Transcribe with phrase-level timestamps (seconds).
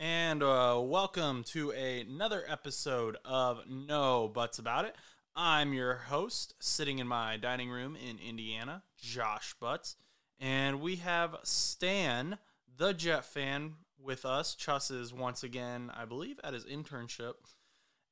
[0.00, 4.94] And uh, welcome to another episode of No Butts About It.
[5.34, 9.96] I'm your host, sitting in my dining room in Indiana, Josh Butts.
[10.38, 12.38] And we have Stan,
[12.76, 14.54] the Jet fan, with us.
[14.54, 17.34] Chuss is once again, I believe, at his internship.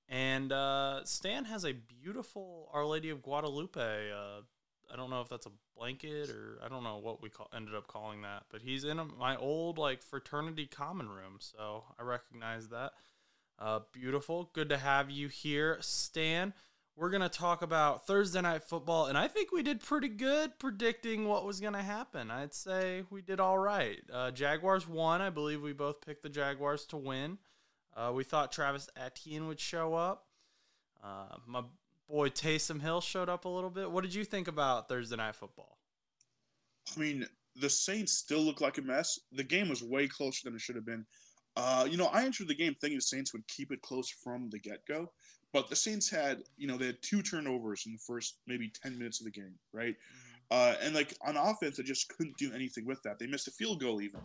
[0.08, 4.10] And uh, Stan has a beautiful Our Lady of Guadalupe.
[4.10, 4.40] Uh,
[4.92, 7.74] I don't know if that's a blanket or I don't know what we call, ended
[7.74, 12.02] up calling that, but he's in a, my old like fraternity common room, so I
[12.02, 12.92] recognize that.
[13.58, 16.52] Uh, beautiful, good to have you here, Stan.
[16.94, 21.26] We're gonna talk about Thursday night football, and I think we did pretty good predicting
[21.28, 22.30] what was gonna happen.
[22.30, 23.98] I'd say we did all right.
[24.12, 25.20] Uh, Jaguars won.
[25.20, 27.38] I believe we both picked the Jaguars to win.
[27.94, 30.26] Uh, we thought Travis Etienne would show up.
[31.02, 31.62] Uh, my
[32.08, 33.90] boy Taysom Hill showed up a little bit.
[33.90, 35.78] What did you think about Thursday night football?
[36.94, 39.18] I mean, the Saints still look like a mess.
[39.32, 41.04] The game was way closer than it should have been.
[41.56, 44.50] Uh, you know, I entered the game thinking the Saints would keep it close from
[44.50, 45.10] the get go,
[45.52, 48.98] but the Saints had, you know, they had two turnovers in the first maybe 10
[48.98, 49.94] minutes of the game, right?
[49.94, 50.32] Mm-hmm.
[50.50, 53.18] Uh, and like on offense, they just couldn't do anything with that.
[53.18, 54.20] They missed a field goal even.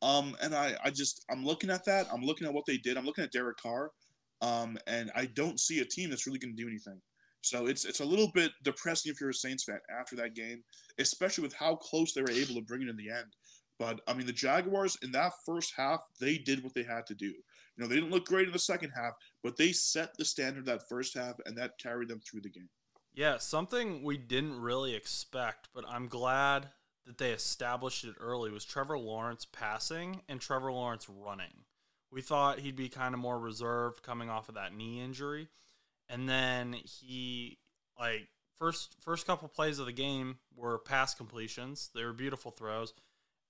[0.00, 2.06] Um, and I, I just, I'm looking at that.
[2.12, 2.96] I'm looking at what they did.
[2.96, 3.92] I'm looking at Derek Carr.
[4.40, 7.00] Um, and I don't see a team that's really going to do anything.
[7.42, 10.62] So it's it's a little bit depressing if you're a Saints fan after that game,
[10.98, 13.34] especially with how close they were able to bring it in the end.
[13.78, 17.14] But I mean, the Jaguars in that first half, they did what they had to
[17.14, 17.26] do.
[17.26, 17.34] You
[17.78, 20.88] know, they didn't look great in the second half, but they set the standard that
[20.88, 22.68] first half, and that carried them through the game.
[23.14, 26.68] Yeah, something we didn't really expect, but I'm glad
[27.06, 31.64] that they established it early was Trevor Lawrence passing and Trevor Lawrence running.
[32.10, 35.48] We thought he'd be kind of more reserved coming off of that knee injury
[36.12, 37.58] and then he
[37.98, 41.90] like first first couple plays of the game were pass completions.
[41.94, 42.92] They were beautiful throws.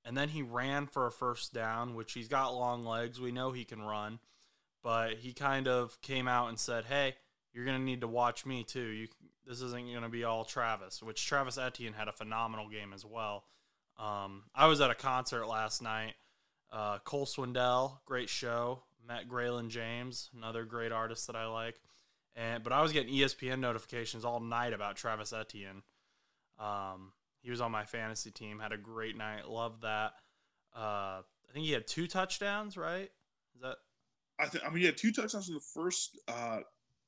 [0.04, 3.20] And then he ran for a first down, which he's got long legs.
[3.20, 4.18] We know he can run.
[4.82, 7.16] But he kind of came out and said, "Hey,
[7.52, 8.80] you're going to need to watch me too.
[8.80, 9.08] You
[9.46, 13.04] this isn't going to be all Travis." Which Travis Etienne had a phenomenal game as
[13.04, 13.44] well.
[13.98, 16.14] Um, I was at a concert last night.
[16.72, 18.82] Uh, Cole Swindell, great show.
[19.06, 21.76] Met Braylon James, another great artist that I like.
[22.34, 25.82] And but I was getting ESPN notifications all night about Travis Etienne.
[26.58, 27.12] Um,
[27.42, 28.58] he was on my fantasy team.
[28.58, 29.48] Had a great night.
[29.48, 30.12] Loved that.
[30.74, 32.76] Uh, I think he had two touchdowns.
[32.76, 33.10] Right?
[33.54, 33.76] Is that?
[34.38, 34.64] I think.
[34.64, 36.18] I mean, he had two touchdowns in the first.
[36.26, 36.60] Uh,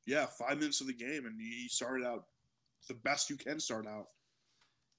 [0.07, 2.27] yeah, five minutes of the game, and he started out
[2.89, 4.09] the best you can start out.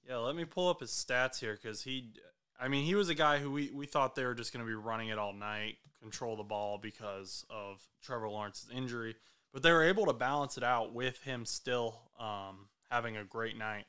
[0.08, 2.10] Yeah, let me pull up his stats here because he.
[2.58, 4.66] I mean, he was a guy who we, we thought they were just going to
[4.66, 9.14] be running it all night, control the ball because of Trevor Lawrence's injury
[9.56, 13.56] but they were able to balance it out with him still um, having a great
[13.56, 13.86] night.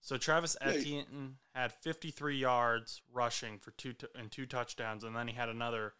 [0.00, 5.28] So Travis Etienne had 53 yards rushing for two t- and two touchdowns, and then
[5.28, 5.92] he had another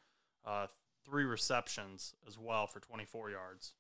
[0.47, 0.69] uh,
[1.05, 3.75] three receptions as well for 24 yards.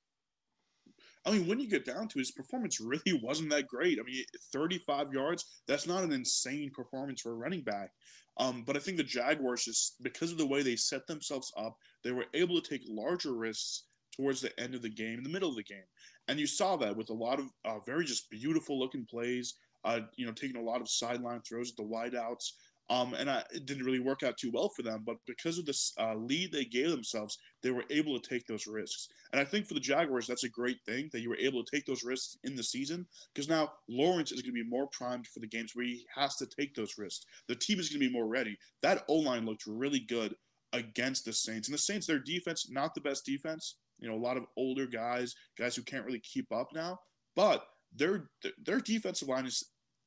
[1.24, 3.98] I mean, when you get down to it, his performance, really wasn't that great.
[3.98, 7.92] I mean, 35 yards, that's not an insane performance for a running back.
[8.36, 11.78] Um, but I think the Jaguars, just because of the way they set themselves up,
[12.04, 13.84] they were able to take larger risks
[14.20, 15.84] towards the end of the game, in the middle of the game.
[16.28, 19.54] And you saw that with a lot of uh, very just beautiful looking plays,
[19.84, 22.52] uh, you know, taking a lot of sideline throws at the wideouts.
[22.90, 25.64] Um, and I, it didn't really work out too well for them, but because of
[25.64, 29.08] this uh, lead they gave themselves, they were able to take those risks.
[29.32, 31.70] And I think for the Jaguars, that's a great thing that you were able to
[31.70, 35.28] take those risks in the season because now Lawrence is going to be more primed
[35.28, 37.26] for the games where he has to take those risks.
[37.46, 38.58] The team is going to be more ready.
[38.82, 40.34] That O line looked really good
[40.72, 41.68] against the Saints.
[41.68, 44.86] And the Saints, their defense, not the best defense, you know, a lot of older
[44.86, 46.98] guys, guys who can't really keep up now.
[47.36, 48.30] But their
[48.64, 49.62] their defensive line is,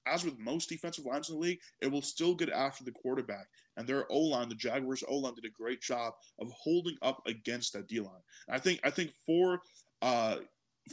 [0.05, 3.47] as with most defensive lines in the league, it will still get after the quarterback.
[3.77, 7.21] And their O line, the Jaguars O line, did a great job of holding up
[7.27, 8.21] against that D line.
[8.49, 9.61] I think I think for
[10.01, 10.37] uh,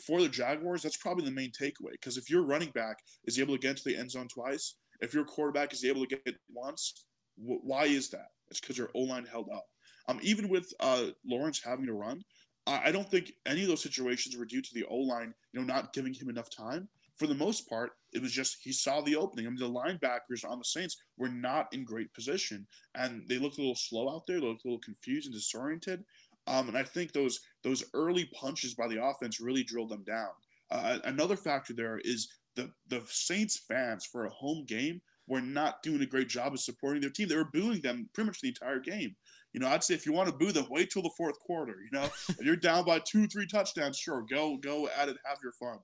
[0.07, 1.93] for the Jaguars, that's probably the main takeaway.
[1.93, 5.15] Because if your running back is able to get into the end zone twice, if
[5.15, 7.07] your quarterback is able to get it once,
[7.37, 8.29] wh- why is that?
[8.51, 9.67] It's because your O line held up.
[10.09, 12.23] Um, even with uh, Lawrence having to run,
[12.71, 15.67] I don't think any of those situations were due to the O line, you know,
[15.67, 16.89] not giving him enough time.
[17.17, 19.47] For the most part, it was just he saw the opening.
[19.47, 23.59] I mean, the linebackers on the Saints were not in great position, and they looked
[23.59, 24.41] a little slow out there.
[24.41, 26.05] They looked a little confused and disoriented.
[26.47, 30.31] Um, and I think those those early punches by the offense really drilled them down.
[30.71, 35.83] Uh, another factor there is the the Saints fans for a home game were not
[35.83, 37.29] doing a great job of supporting their team.
[37.29, 39.15] They were booing them pretty much the entire game.
[39.53, 41.77] You know, I'd say if you want to boo them, wait till the fourth quarter.
[41.83, 45.39] You know, if you're down by two, three touchdowns, sure, go go at it, have
[45.43, 45.79] your fun.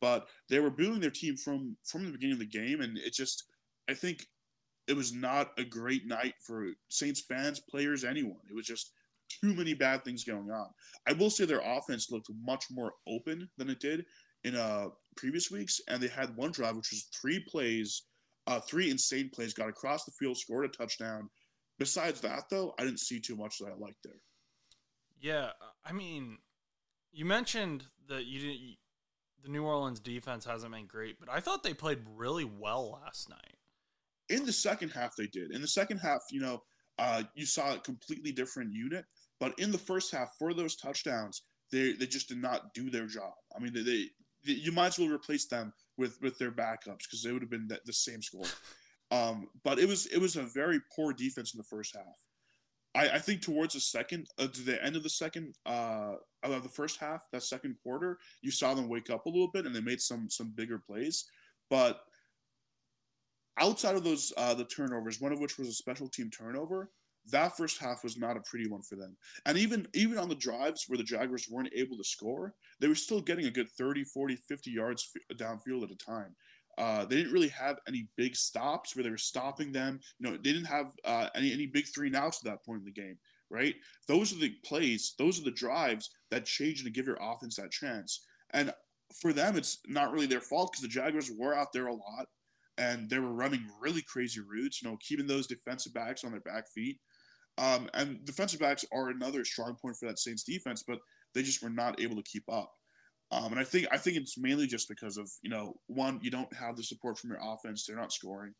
[0.00, 3.12] But they were booing their team from from the beginning of the game, and it
[3.12, 3.44] just,
[3.88, 4.26] I think,
[4.86, 8.40] it was not a great night for Saints fans, players, anyone.
[8.48, 8.92] It was just
[9.28, 10.68] too many bad things going on.
[11.06, 14.04] I will say their offense looked much more open than it did
[14.44, 14.86] in uh,
[15.16, 18.04] previous weeks, and they had one drive which was three plays,
[18.46, 21.28] uh, three insane plays, got across the field, scored a touchdown.
[21.78, 24.20] Besides that, though, I didn't see too much that I liked there.
[25.20, 25.50] Yeah,
[25.84, 26.38] I mean,
[27.12, 28.76] you mentioned that you didn't.
[29.44, 33.30] The New Orleans defense hasn't been great, but I thought they played really well last
[33.30, 33.56] night.
[34.28, 35.52] In the second half, they did.
[35.52, 36.62] In the second half, you know,
[36.98, 39.04] uh, you saw a completely different unit.
[39.40, 43.06] But in the first half, for those touchdowns, they they just did not do their
[43.06, 43.32] job.
[43.56, 44.08] I mean, they, they
[44.42, 47.68] you might as well replace them with with their backups because they would have been
[47.68, 48.44] the, the same score.
[49.10, 52.04] Um, but it was it was a very poor defense in the first half.
[52.94, 56.62] I, I think towards the second, uh, to the end of the second, uh, of
[56.62, 59.74] the first half, that second quarter, you saw them wake up a little bit and
[59.74, 61.24] they made some some bigger plays.
[61.70, 62.00] But
[63.60, 66.90] outside of those, uh, the turnovers, one of which was a special team turnover,
[67.30, 69.16] that first half was not a pretty one for them.
[69.46, 72.94] And even even on the drives where the Jaguars weren't able to score, they were
[72.94, 76.34] still getting a good 30, 40, 50 yards downfield at a time.
[76.78, 79.98] Uh, they didn't really have any big stops where they were stopping them.
[80.18, 82.80] You know, they didn't have uh, any any big three and outs at that point
[82.80, 83.18] in the game,
[83.50, 83.74] right?
[84.06, 87.72] Those are the plays, those are the drives that change to give your offense that
[87.72, 88.24] chance.
[88.50, 88.72] And
[89.20, 92.26] for them, it's not really their fault because the Jaguars were out there a lot
[92.78, 94.80] and they were running really crazy routes.
[94.80, 96.98] You know, keeping those defensive backs on their back feet.
[97.58, 101.00] Um, and defensive backs are another strong point for that Saints defense, but
[101.34, 102.72] they just were not able to keep up.
[103.30, 106.30] Um, and I think I think it's mainly just because of you know one you
[106.30, 108.54] don't have the support from your offense; they're not scoring.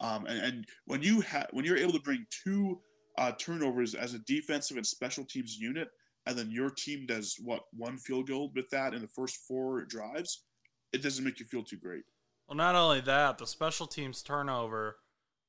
[0.00, 1.22] Um, and, and, when you
[1.52, 2.80] when you're able to bring two
[3.16, 5.88] uh, turnovers as a defensive and special teams unit,
[6.26, 9.84] and then your team does what one field goal with that in the first four
[9.84, 10.44] drives,
[10.92, 12.02] it doesn't make you feel too great.
[12.48, 14.96] Well, not only that, the special teams turnover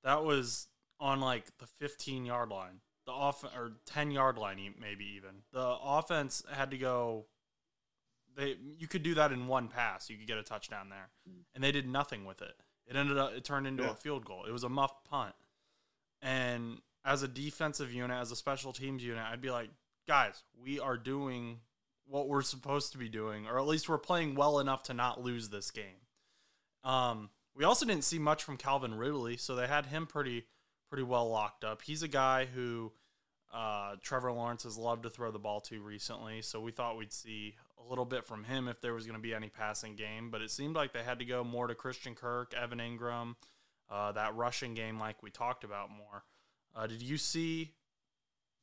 [0.03, 0.67] that was
[0.99, 5.75] on like the 15 yard line, the off or 10 yard line, maybe even the
[5.81, 7.25] offense had to go
[8.35, 10.09] they you could do that in one pass.
[10.09, 11.41] You could get a touchdown there, mm.
[11.53, 12.53] and they did nothing with it.
[12.87, 13.91] It ended up it turned into yeah.
[13.91, 14.45] a field goal.
[14.47, 15.35] It was a muff punt,
[16.21, 19.69] and as a defensive unit, as a special teams unit, I'd be like,
[20.07, 21.59] guys, we are doing
[22.07, 25.23] what we're supposed to be doing, or at least we're playing well enough to not
[25.23, 25.85] lose this game.
[26.83, 30.45] Um, we also didn't see much from Calvin Ridley, so they had him pretty
[30.89, 31.83] pretty well locked up.
[31.83, 32.91] He's a guy who
[33.53, 37.13] uh, Trevor Lawrence has loved to throw the ball to recently, so we thought we'd
[37.13, 40.29] see a little bit from him if there was going to be any passing game.
[40.31, 43.35] But it seemed like they had to go more to Christian Kirk, Evan Engram,
[43.89, 46.23] uh, that rushing game, like we talked about more.
[46.75, 47.73] Uh, did you see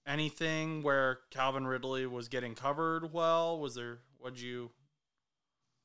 [0.07, 3.59] anything where Calvin Ridley was getting covered well?
[3.59, 4.71] Was there, what'd you.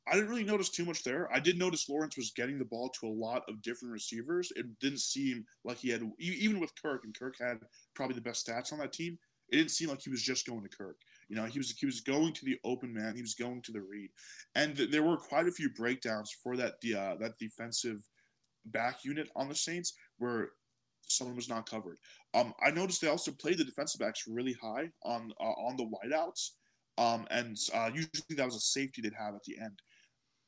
[0.07, 1.31] I didn't really notice too much there.
[1.31, 4.51] I did notice Lawrence was getting the ball to a lot of different receivers.
[4.55, 7.59] It didn't seem like he had, even with Kirk, and Kirk had
[7.93, 9.17] probably the best stats on that team.
[9.49, 10.97] It didn't seem like he was just going to Kirk.
[11.31, 13.15] You know, he was he was going to the open man.
[13.15, 14.09] He was going to the read,
[14.55, 18.05] and th- there were quite a few breakdowns for that uh, that defensive
[18.65, 20.49] back unit on the Saints where
[21.07, 21.99] someone was not covered.
[22.33, 25.85] Um, I noticed they also played the defensive backs really high on uh, on the
[25.85, 26.49] wideouts,
[26.97, 29.81] um, and uh, usually that was a safety they'd have at the end.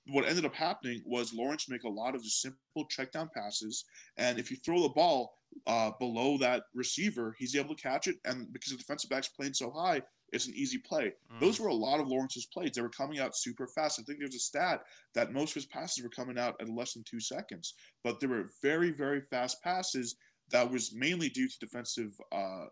[0.08, 3.86] What ended up happening was Lawrence make a lot of just simple check down passes,
[4.18, 5.34] and if you throw the ball
[5.66, 9.54] uh, below that receiver, he's able to catch it, and because the defensive back's playing
[9.54, 10.02] so high,
[10.34, 11.14] it's an easy play.
[11.32, 11.40] Mm.
[11.40, 12.72] Those were a lot of Lawrence's plays.
[12.76, 14.00] They were coming out super fast.
[14.00, 14.82] I think there's a stat
[15.14, 18.30] that most of his passes were coming out in less than two seconds, but there
[18.30, 20.16] were very, very fast passes
[20.52, 22.66] that was mainly due to defensive uh,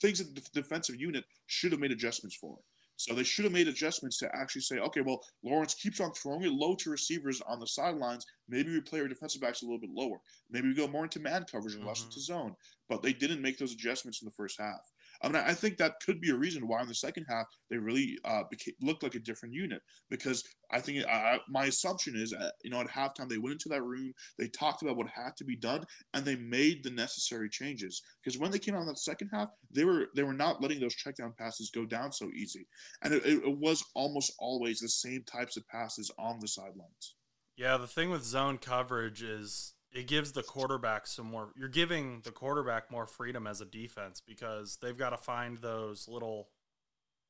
[0.00, 2.58] things that the defensive unit should have made adjustments for.
[2.96, 6.42] So they should have made adjustments to actually say, okay, well, Lawrence keeps on throwing
[6.42, 8.24] it low to receivers on the sidelines.
[8.48, 10.16] Maybe we play our defensive backs a little bit lower.
[10.50, 11.88] Maybe we go more into man coverage and mm-hmm.
[11.88, 12.54] less into zone.
[12.88, 14.80] But they didn't make those adjustments in the first half.
[15.22, 17.76] I mean, I think that could be a reason why in the second half they
[17.78, 19.80] really uh, became, looked like a different unit
[20.10, 21.04] because I think
[21.48, 24.82] my assumption is, uh, you know, at halftime they went into that room, they talked
[24.82, 28.02] about what had to be done, and they made the necessary changes.
[28.22, 30.80] Because when they came out in the second half, they were they were not letting
[30.80, 32.66] those checkdown passes go down so easy,
[33.02, 37.14] and it, it was almost always the same types of passes on the sidelines.
[37.56, 42.20] Yeah, the thing with zone coverage is it gives the quarterback some more you're giving
[42.24, 46.48] the quarterback more freedom as a defense because they've got to find those little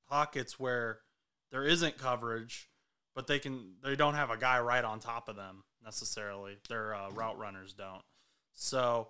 [0.08, 1.00] pockets where
[1.50, 2.68] there isn't coverage
[3.16, 6.58] but they can they don't have a guy right on top of them necessarily.
[6.68, 8.02] Their uh, route runners don't.
[8.52, 9.08] So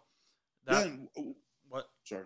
[0.67, 0.89] that
[1.69, 1.87] what?
[2.05, 2.25] Sorry.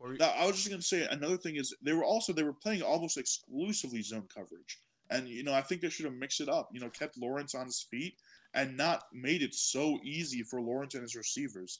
[0.00, 2.82] I was just going to say another thing is they were also they were playing
[2.82, 4.78] almost exclusively zone coverage,
[5.10, 6.68] and you know I think they should have mixed it up.
[6.72, 8.14] You know, kept Lawrence on his feet
[8.56, 11.78] and not made it so easy for Lawrence and his receivers.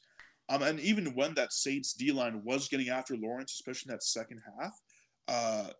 [0.49, 4.05] Um, and even when that Saints D line was getting after Lawrence, especially in that
[4.05, 4.81] second half,
[5.27, 5.71] uh,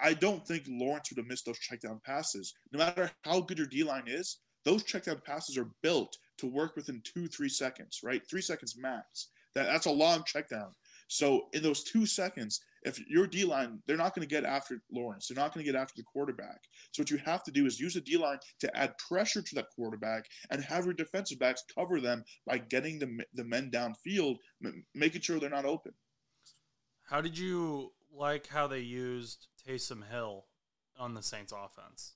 [0.00, 2.54] I don't think Lawrence would have missed those checkdown passes.
[2.72, 6.76] No matter how good your D line is, those checkdown passes are built to work
[6.76, 8.22] within two, three seconds, right?
[8.28, 9.28] Three seconds max.
[9.54, 10.70] That, that's a long checkdown.
[11.12, 14.80] So in those two seconds, if your D line, they're not going to get after
[14.90, 15.28] Lawrence.
[15.28, 16.58] They're not going to get after the quarterback.
[16.92, 19.54] So what you have to do is use the D line to add pressure to
[19.56, 24.36] that quarterback and have your defensive backs cover them by getting the the men downfield,
[24.94, 25.92] making sure they're not open.
[27.10, 30.46] How did you like how they used Taysom Hill
[30.98, 32.14] on the Saints offense?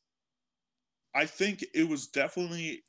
[1.15, 2.83] I think it was definitely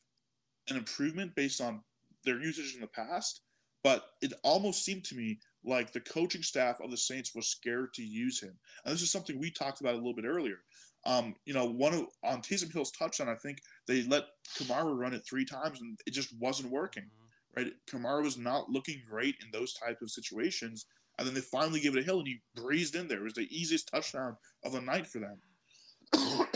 [0.69, 1.81] an improvement based on
[2.23, 3.41] their usage in the past,
[3.83, 7.93] but it almost seemed to me like the coaching staff of the Saints was scared
[7.93, 8.57] to use him.
[8.85, 10.57] And this is something we talked about a little bit earlier.
[11.05, 14.23] Um, you know, one of, on Taysom Hill's touchdown, I think they let
[14.57, 17.03] Kamara run it three times and it just wasn't working.
[17.03, 17.63] Mm-hmm.
[17.63, 17.73] Right?
[17.89, 20.85] Kamara was not looking great in those type of situations.
[21.17, 23.19] And then they finally gave it a Hill and he breezed in there.
[23.19, 25.37] It was the easiest touchdown of the night for them.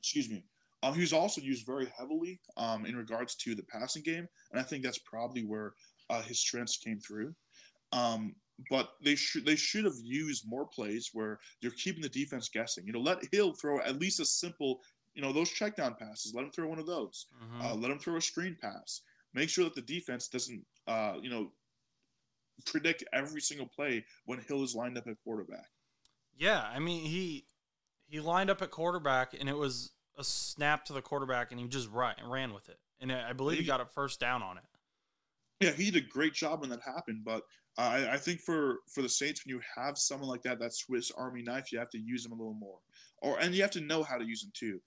[0.00, 0.44] Excuse me.
[0.82, 4.58] Um, he was also used very heavily um, in regards to the passing game, and
[4.60, 5.74] I think that's probably where
[6.08, 7.34] uh, his strengths came through.
[7.92, 8.34] Um,
[8.68, 12.86] but they should they should have used more plays where they're keeping the defense guessing.
[12.86, 14.80] You know, let Hill throw at least a simple,
[15.14, 16.34] you know, those check down passes.
[16.34, 17.26] Let him throw one of those.
[17.42, 17.66] Mm-hmm.
[17.66, 19.02] Uh, let him throw a screen pass.
[19.32, 21.52] Make sure that the defense doesn't, uh, you know,
[22.66, 25.68] predict every single play when Hill is lined up at quarterback.
[26.36, 27.46] Yeah, I mean he
[28.06, 31.66] he lined up at quarterback and it was a snap to the quarterback and he
[31.68, 32.78] just ran, ran with it.
[33.00, 34.64] And I believe he, he got a first down on it.
[35.60, 37.22] Yeah, he did a great job when that happened.
[37.24, 37.42] But
[37.80, 41.10] I, I think for for the Saints, when you have someone like that, that Swiss
[41.10, 42.78] Army knife, you have to use them a little more,
[43.22, 44.80] or and you have to know how to use them too.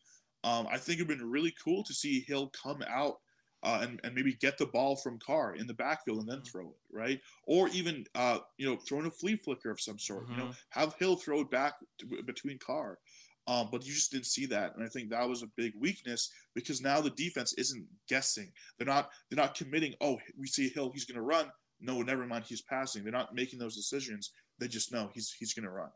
[0.44, 3.20] Um, I think it'd been really cool to see Hill come out
[3.64, 6.52] uh, and, and maybe get the ball from Carr in the backfield and then mm-hmm.
[6.52, 7.22] throw it, right?
[7.48, 10.32] Or even, uh, you know, throwing a flea flicker of some sort, mm-hmm.
[10.34, 10.80] you know, mm-hmm.
[10.82, 13.00] have Hill throw it back to, between Carr.
[13.48, 16.32] Um, but you just didn't see that, and I think that was a big weakness
[16.56, 18.50] because now the defense isn't guessing.
[18.78, 19.96] They're not they're not committing.
[20.00, 21.52] Oh, we see Hill, he's going to run.
[21.84, 23.04] No, never mind, he's passing.
[23.04, 24.32] They're not making those decisions.
[24.58, 25.90] They just know he's he's going to run.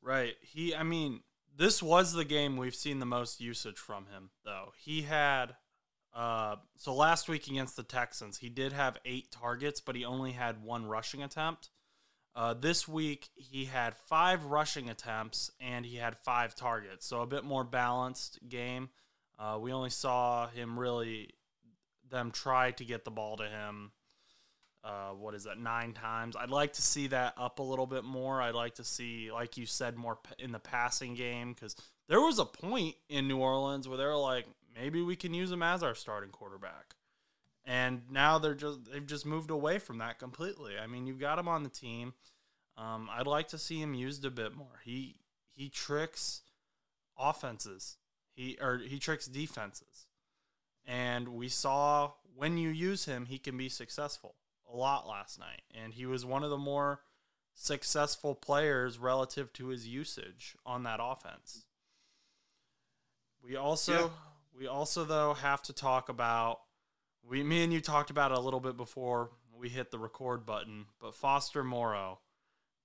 [0.00, 0.34] Right.
[0.40, 0.74] He.
[0.74, 1.20] I mean,
[1.56, 4.72] this was the game we've seen the most usage from him, though.
[4.78, 5.56] He had.
[6.14, 10.32] Uh, so last week against the Texans, he did have eight targets, but he only
[10.32, 11.70] had one rushing attempt.
[12.34, 17.06] Uh, this week, he had five rushing attempts and he had five targets.
[17.06, 18.90] So a bit more balanced game.
[19.38, 21.30] Uh, we only saw him really,
[22.10, 23.92] them try to get the ball to him.
[24.84, 26.34] Uh, what is that, nine times?
[26.34, 28.42] I'd like to see that up a little bit more.
[28.42, 31.76] I'd like to see, like you said, more in the passing game because
[32.08, 35.52] there was a point in New Orleans where they were like, maybe we can use
[35.52, 36.96] him as our starting quarterback
[37.64, 40.74] and now they're just they've just moved away from that completely.
[40.82, 42.14] I mean, you've got him on the team.
[42.76, 44.80] Um, I'd like to see him used a bit more.
[44.84, 45.16] He
[45.54, 46.42] he tricks
[47.18, 47.98] offenses.
[48.34, 50.06] He or he tricks defenses,
[50.86, 54.34] and we saw when you use him, he can be successful
[54.72, 57.00] a lot last night, and he was one of the more
[57.54, 61.64] successful players relative to his usage on that offense.
[63.44, 64.08] We also yeah.
[64.58, 66.60] we also though have to talk about
[67.28, 70.44] we, me and you talked about it a little bit before we hit the record
[70.44, 72.18] button, but Foster Moreau,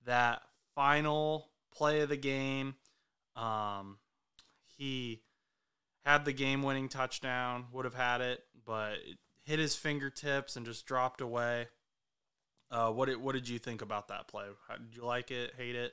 [0.04, 0.42] that
[0.74, 2.76] final play of the game,
[3.34, 3.98] um,
[4.76, 5.22] he
[6.04, 10.86] had the game-winning touchdown, would have had it, but it hit his fingertips and just
[10.86, 11.66] dropped away.
[12.70, 14.44] Uh, what did what did you think about that play?
[14.68, 15.52] How, did you like it?
[15.56, 15.92] Hate it?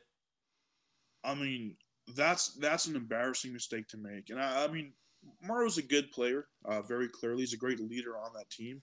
[1.24, 1.78] I mean,
[2.16, 4.94] that's that's an embarrassing mistake to make, and I, I mean,
[5.42, 7.42] Moreau's a good player, uh, very clearly.
[7.42, 8.82] He's a great leader on that team.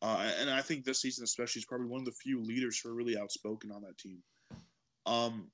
[0.00, 2.90] Uh, and I think this season, especially, he's probably one of the few leaders who
[2.90, 4.22] are really outspoken on that team.
[5.06, 5.50] Um,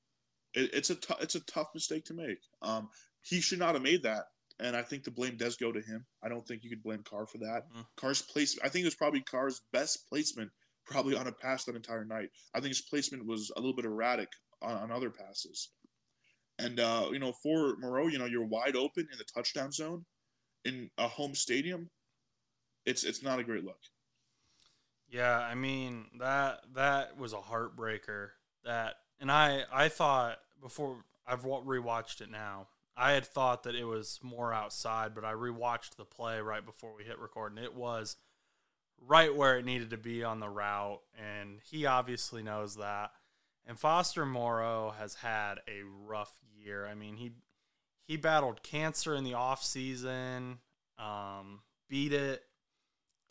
[0.52, 2.40] it, it's a t- it's a tough mistake to make.
[2.60, 2.90] Um,
[3.22, 4.24] he should not have made that,
[4.60, 6.04] and I think the blame does go to him.
[6.22, 7.64] I don't think you could blame Carr for that.
[7.74, 7.86] Mm.
[7.96, 10.50] Carr's place, I think it was probably Carr's best placement,
[10.86, 12.28] probably on a pass that entire night.
[12.54, 14.28] I think his placement was a little bit erratic
[14.62, 15.70] on, on other passes.
[16.58, 20.04] And uh, you know, for Moreau, you know, you're wide open in the touchdown zone
[20.64, 21.90] in a home stadium,
[22.86, 23.80] it's it's not a great look.
[25.08, 28.30] Yeah, I mean that that was a heartbreaker.
[28.64, 32.68] That and I I thought before I've rewatched it now.
[32.96, 36.94] I had thought that it was more outside, but I rewatched the play right before
[36.96, 38.16] we hit record, and it was
[39.00, 43.12] right where it needed to be on the route, and he obviously knows that.
[43.66, 46.86] And Foster Moreau has had a rough year.
[46.86, 47.32] I mean, he
[48.06, 50.58] he battled cancer in the off season,
[50.98, 52.42] um, beat it,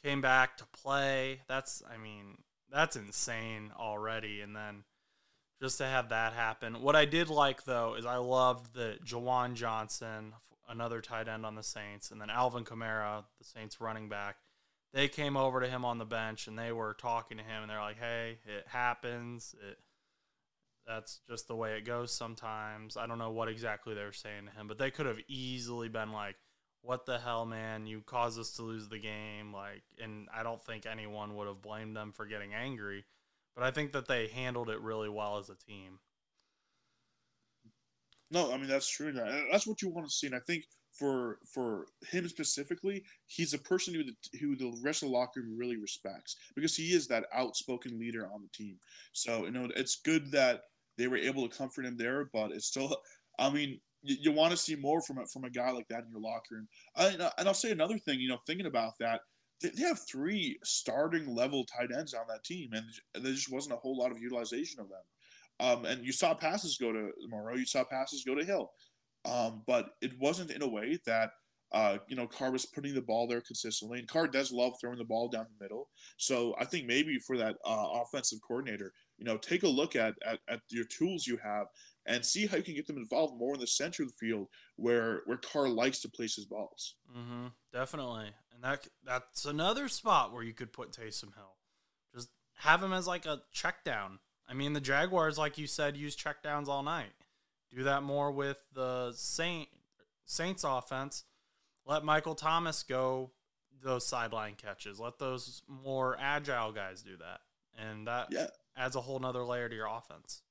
[0.02, 1.42] came back to play.
[1.48, 2.38] That's, I mean,
[2.72, 4.42] that's insane already.
[4.42, 4.84] And then
[5.62, 6.82] just to have that happen.
[6.82, 10.34] What I did like though is I loved that Juwan Johnson,
[10.68, 14.38] another tight end on the Saints, and then Alvin Kamara, the Saints running back,
[14.94, 17.70] they came over to him on the bench and they were talking to him and
[17.70, 19.56] they're like, "Hey, it happens.
[19.70, 19.80] It
[20.86, 24.46] that's just the way it goes sometimes." I don't know what exactly they were saying
[24.46, 26.36] to him, but they could have easily been like,
[26.82, 27.88] "What the hell, man?
[27.88, 31.62] You caused us to lose the game." Like, and I don't think anyone would have
[31.62, 33.06] blamed them for getting angry
[33.56, 36.00] but I think that they handled it really well as a team.
[38.32, 39.12] No, I mean that's true.
[39.12, 43.60] That's what you want to see, and I think for for him specifically, he's a
[43.60, 47.08] person who the, who the rest of the locker room really respects because he is
[47.08, 48.78] that outspoken leader on the team.
[49.12, 50.62] So you know it's good that
[50.98, 52.96] they were able to comfort him there, but it's still.
[53.40, 56.04] I mean, you, you want to see more from a, from a guy like that
[56.04, 56.68] in your locker room.
[56.96, 57.08] I,
[57.38, 58.20] and I'll say another thing.
[58.20, 59.22] You know, thinking about that,
[59.62, 62.86] they have three starting level tight ends on that team, and
[63.24, 65.00] there just wasn't a whole lot of utilization of them.
[65.60, 68.72] Um, and you saw passes go to Moreau, you saw passes go to Hill,
[69.26, 71.32] um, but it wasn't in a way that
[71.74, 74.00] uh, you know Carr was putting the ball there consistently.
[74.00, 77.38] And Carr does love throwing the ball down the middle, so I think maybe for
[77.38, 81.38] that uh, offensive coordinator, you know, take a look at, at at your tools you
[81.44, 81.68] have
[82.06, 84.48] and see how you can get them involved more in the center of the field
[84.76, 86.96] where where Carr likes to place his balls.
[87.16, 91.56] Mm-hmm, definitely, and that that's another spot where you could put Taysom Hill.
[92.14, 94.20] Just have him as like a check down.
[94.48, 97.14] I mean, the Jaguars, like you said, use check downs all night.
[97.76, 99.70] Do that more with the Saint
[100.26, 101.24] Saints offense.
[101.86, 103.32] Let Michael Thomas go
[103.84, 105.00] those sideline catches.
[105.00, 107.42] Let those more agile guys do that,
[107.78, 108.48] and that yeah.
[108.78, 110.44] adds a whole nother layer to your offense.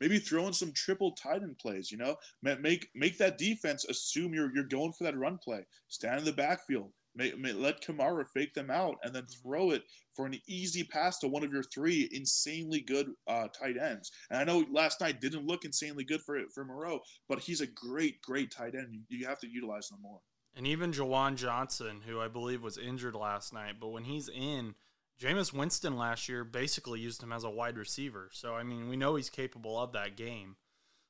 [0.00, 1.90] Maybe throw in some triple tight end plays.
[1.90, 5.66] You know, make make that defense assume you're you're going for that run play.
[5.88, 6.92] Stand in the backfield.
[7.16, 11.44] Let Kamara fake them out and then throw it for an easy pass to one
[11.44, 14.10] of your three insanely good uh, tight ends.
[14.30, 17.66] And I know last night didn't look insanely good for for Moreau, but he's a
[17.66, 18.88] great, great tight end.
[18.92, 20.20] You, you have to utilize them more.
[20.56, 24.74] And even Juwan Johnson, who I believe was injured last night, but when he's in,
[25.20, 28.30] Jameis Winston last year basically used him as a wide receiver.
[28.32, 30.56] So, I mean, we know he's capable of that game.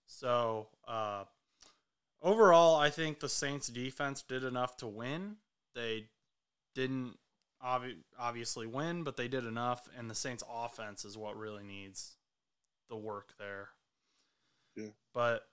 [0.06, 1.24] So, uh,
[2.22, 5.36] overall, I think the Saints defense did enough to win.
[5.74, 6.06] They
[6.74, 7.18] didn't
[7.64, 9.88] obvi- obviously win, but they did enough.
[9.96, 12.16] And the Saints offense is what really needs
[12.88, 13.70] the work there.
[14.76, 14.88] Yeah.
[15.12, 15.46] But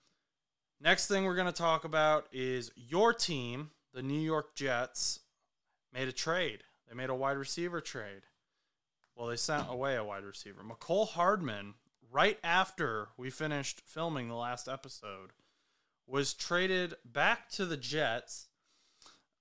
[0.79, 5.19] next thing we're going to talk about is your team, the New York Jets,
[5.93, 6.63] made a trade.
[6.87, 8.23] They made a wide receiver trade.
[9.15, 10.63] Well, they sent away a wide receiver.
[10.63, 11.75] Mecole Hardman,
[12.11, 15.31] right after we finished filming the last episode,
[16.07, 18.47] was traded back to the Jets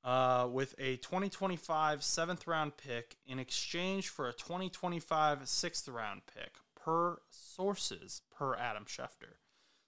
[0.05, 6.55] uh, with a 2025 seventh round pick in exchange for a 2025 sixth round pick,
[6.75, 9.37] per sources, per Adam Schefter.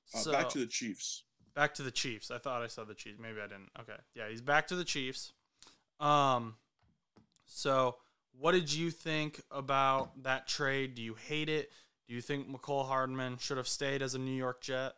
[0.06, 1.24] So, uh, back to the Chiefs.
[1.54, 2.30] Back to the Chiefs.
[2.30, 3.18] I thought I saw the Chiefs.
[3.20, 3.70] Maybe I didn't.
[3.80, 3.98] Okay.
[4.14, 5.32] Yeah, he's back to the Chiefs.
[6.00, 6.56] Um,
[7.46, 7.96] so
[8.38, 10.94] what did you think about that trade?
[10.94, 11.70] Do you hate it?
[12.08, 14.92] Do you think Mecole Hardman should have stayed as a New York Jet?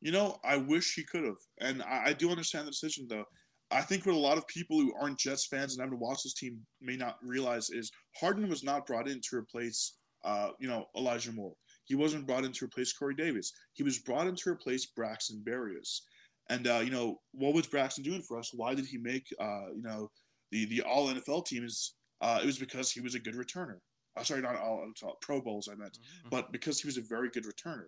[0.00, 1.38] You know, I wish he could have.
[1.58, 3.26] And I, I, do understand the decision, though.
[3.70, 6.34] I think what a lot of people who aren't Jets fans and haven't watched this
[6.34, 10.86] team may not realize is Hardman was not brought in to replace, uh, you know,
[10.96, 11.54] Elijah Moore.
[11.84, 13.52] He wasn't brought in to replace Corey Davis.
[13.74, 16.00] He was brought in to replace Braxton Berrios.
[16.48, 18.50] And, uh, you know, what was Braxton doing for us?
[18.52, 20.10] Why did he make, uh, you know,
[20.50, 23.76] the the All NFL teams, uh, it was because he was a good returner.
[24.16, 26.28] Uh, sorry, not all NFL, Pro Bowls I meant, mm-hmm.
[26.30, 27.86] but because he was a very good returner.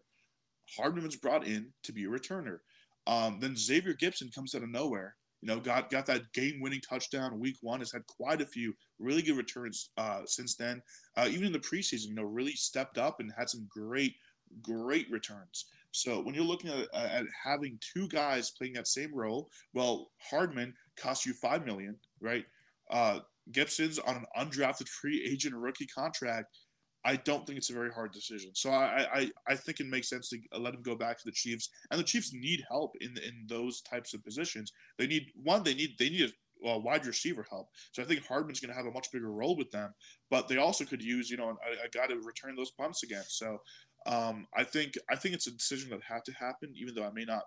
[0.77, 2.59] Hardman was brought in to be a returner.
[3.07, 5.17] Um, then Xavier Gipson comes out of nowhere.
[5.43, 7.81] You know, got got that game-winning touchdown week one.
[7.81, 10.81] Has had quite a few really good returns uh, since then.
[11.17, 14.15] Uh, even in the preseason, you know, really stepped up and had some great,
[14.63, 15.67] great returns.
[15.91, 20.75] So when you're looking at, at having two guys playing that same role, well, Hardman
[20.97, 22.47] cost you five million, right?
[22.91, 26.57] Uh, Gipson's on an undrafted free agent rookie contract.
[27.05, 28.51] I don't think it's a very hard decision.
[28.55, 31.33] So I, I, I think it makes sense to let him go back to the
[31.33, 31.69] Chiefs.
[31.91, 34.73] And the Chiefs need help in in those types of positions.
[34.99, 35.63] They need one.
[35.63, 36.31] They need they need
[36.65, 37.69] a, wide receiver help.
[37.91, 39.93] So I think Hardman's going to have a much bigger role with them.
[40.31, 43.25] But they also could use you know a, a guy to return those punts again.
[43.27, 43.59] So
[44.07, 47.13] um, I think I think it's a decision that had to happen, even though I
[47.13, 47.43] may not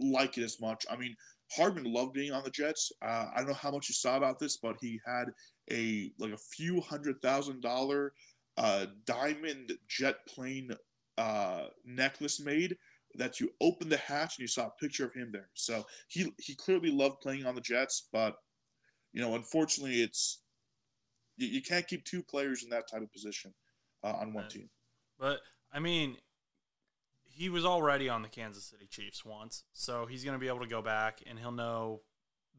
[0.00, 0.84] like it as much.
[0.90, 1.14] I mean,
[1.52, 2.92] Hardman loved being on the Jets.
[3.02, 5.26] Uh, I don't know how much you saw about this, but he had
[5.70, 8.12] a like a few hundred thousand dollar
[8.56, 10.70] uh, diamond jet plane
[11.18, 12.76] uh, necklace made
[13.14, 15.50] that you open the hatch and you saw a picture of him there.
[15.54, 18.36] So he he clearly loved playing on the Jets, but
[19.12, 20.42] you know, unfortunately, it's
[21.36, 23.52] you, you can't keep two players in that type of position
[24.02, 24.70] uh, on one team.
[25.18, 25.40] But
[25.72, 26.16] I mean,
[27.24, 30.60] he was already on the Kansas City Chiefs once, so he's going to be able
[30.60, 32.02] to go back and he'll know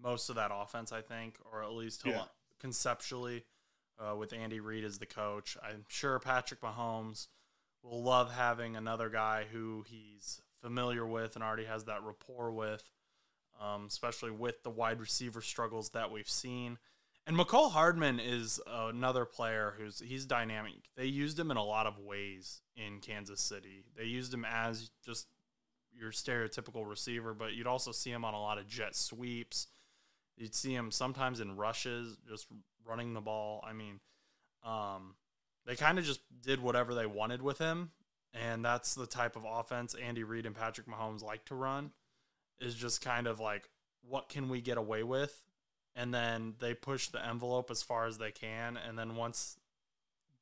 [0.02, 2.26] most of that offense, I think, or at least he'll Yeah.
[2.60, 3.46] conceptually
[4.00, 5.58] uh, with Andy Reid as the coach.
[5.64, 7.28] I'm sure Patrick Mahomes
[7.84, 12.84] will love having another guy who he's familiar with and already has that rapport with,
[13.62, 16.78] um, especially with the wide receiver struggles that we've seen.
[17.26, 20.90] And Mecole Hardman is another player who's he's dynamic.
[20.98, 23.86] They used him in a lot of ways in Kansas City.
[23.96, 25.28] They used him as just
[25.94, 29.68] your stereotypical receiver, but you'd also see him on a lot of jet sweeps.
[30.36, 32.48] You'd see him sometimes in rushes, just
[32.86, 33.64] running the ball.
[33.68, 34.00] I mean,
[34.64, 35.16] um,
[35.66, 37.92] they kind of just did whatever they wanted with him,
[38.34, 41.92] and that's the type of offense Andy Reid and Patrick Mahomes like to run.
[42.60, 43.70] Is just kind of like,
[44.08, 45.44] what can we get away with?
[45.96, 49.58] And then they push the envelope as far as they can, and then once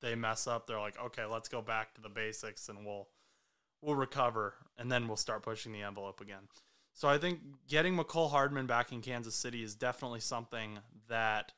[0.01, 3.08] they mess up, they're like, okay, let's go back to the basics, and we'll
[3.82, 6.47] we'll recover, and then we'll start pushing the envelope again.
[6.93, 11.54] So I think getting Mecole Hardman back in Kansas City is definitely something that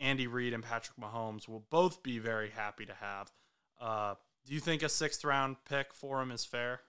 [0.00, 3.32] Andy Reid and Patrick Mahomes will both be very happy to have.
[3.80, 4.14] Uh,
[4.46, 6.80] do you think a sixth round pick for him is fair?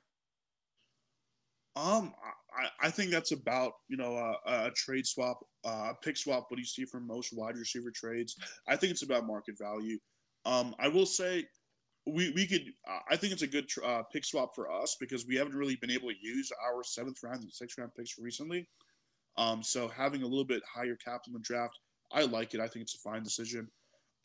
[1.75, 2.13] Um,
[2.53, 6.45] I, I think that's about you know a, a trade swap, uh, a pick swap.
[6.47, 8.35] What do you see from most wide receiver trades?
[8.67, 9.97] I think it's about market value.
[10.45, 11.45] Um, I will say
[12.05, 12.63] we we could.
[12.87, 15.77] Uh, I think it's a good uh, pick swap for us because we haven't really
[15.77, 18.67] been able to use our seventh round and sixth round picks recently.
[19.37, 21.77] Um, so having a little bit higher cap in the draft,
[22.11, 22.59] I like it.
[22.59, 23.67] I think it's a fine decision.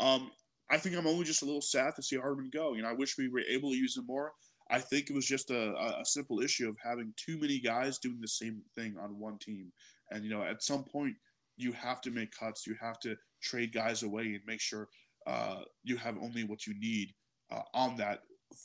[0.01, 0.31] Um,
[0.71, 2.75] I think I'm only just a little sad to see Hardman go.
[2.75, 4.33] You know, I wish we were able to use him more.
[4.71, 8.19] I think it was just a, a simple issue of having too many guys doing
[8.21, 9.71] the same thing on one team.
[10.11, 11.15] And, you know, at some point,
[11.57, 12.67] you have to make cuts.
[12.67, 14.89] You have to trade guys away and make sure
[15.27, 17.13] uh, you have only what you need
[17.53, 18.21] uh, on that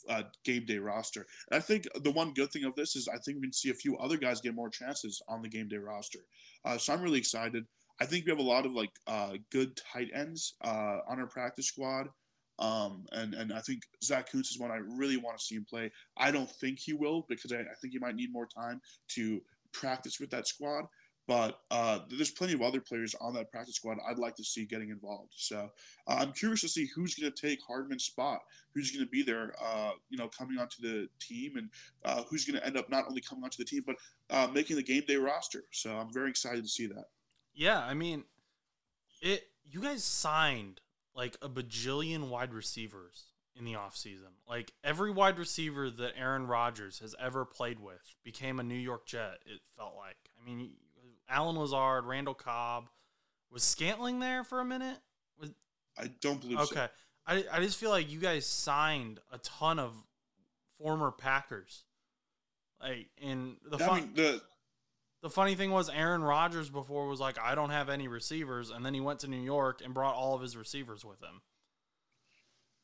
[0.08, 1.26] uh, game day roster.
[1.50, 3.70] And I think the one good thing of this is I think we can see
[3.70, 6.20] a few other guys get more chances on the game day roster.
[6.64, 7.64] Uh, so I'm really excited.
[8.00, 11.26] I think we have a lot of like uh, good tight ends uh, on our
[11.26, 12.08] practice squad.
[12.58, 15.66] Um, and, and I think Zach Kuntz is one I really want to see him
[15.68, 15.90] play.
[16.16, 18.80] I don't think he will because I, I think he might need more time
[19.14, 19.40] to
[19.72, 20.84] practice with that squad.
[21.26, 24.64] But uh, there's plenty of other players on that practice squad I'd like to see
[24.64, 25.32] getting involved.
[25.36, 25.70] So
[26.08, 28.40] uh, I'm curious to see who's going to take Hardman's spot,
[28.74, 31.68] who's going to be there, uh, you know, coming onto the team, and
[32.04, 33.96] uh, who's going to end up not only coming onto the team but
[34.30, 35.62] uh, making the game day roster.
[35.70, 37.04] So I'm very excited to see that.
[37.60, 38.24] Yeah, I mean,
[39.20, 39.46] it.
[39.70, 40.80] You guys signed
[41.14, 44.32] like a bajillion wide receivers in the offseason.
[44.48, 49.06] Like every wide receiver that Aaron Rodgers has ever played with became a New York
[49.06, 50.16] Jet, it felt like.
[50.40, 50.70] I mean,
[51.28, 52.88] Allen Lazard, Randall Cobb,
[53.52, 54.96] was Scantling there for a minute?
[55.38, 55.50] Was
[55.98, 56.74] I don't believe Okay.
[56.74, 56.88] so.
[57.26, 59.92] I I just feel like you guys signed a ton of
[60.78, 61.84] former Packers.
[62.80, 64.40] Like in the I fun, mean, the
[65.22, 68.84] the funny thing was Aaron Rodgers before was like, I don't have any receivers, and
[68.84, 71.42] then he went to New York and brought all of his receivers with him.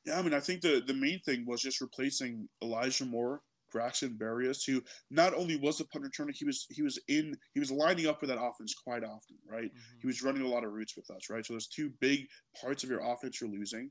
[0.05, 3.40] Yeah, I mean, I think the the main thing was just replacing Elijah Moore,
[3.72, 7.61] Braxton Berrios, who not only was the punt returner, he was he was in he
[7.61, 9.64] was lining up with that offense quite often, right?
[9.64, 9.99] Mm-hmm.
[10.03, 11.44] He was running a lot of routes with us, right?
[11.44, 12.27] So there's two big
[12.61, 13.90] parts of your offense you're losing.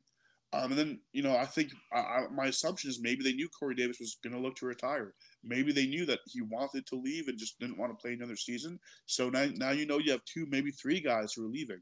[0.56, 3.50] Um, and then you know, I think I, I, my assumption is maybe they knew
[3.50, 5.14] Corey Davis was going to look to retire.
[5.44, 8.38] Maybe they knew that he wanted to leave and just didn't want to play another
[8.38, 8.80] season.
[9.06, 11.82] So now, now you know you have two, maybe three guys who are leaving.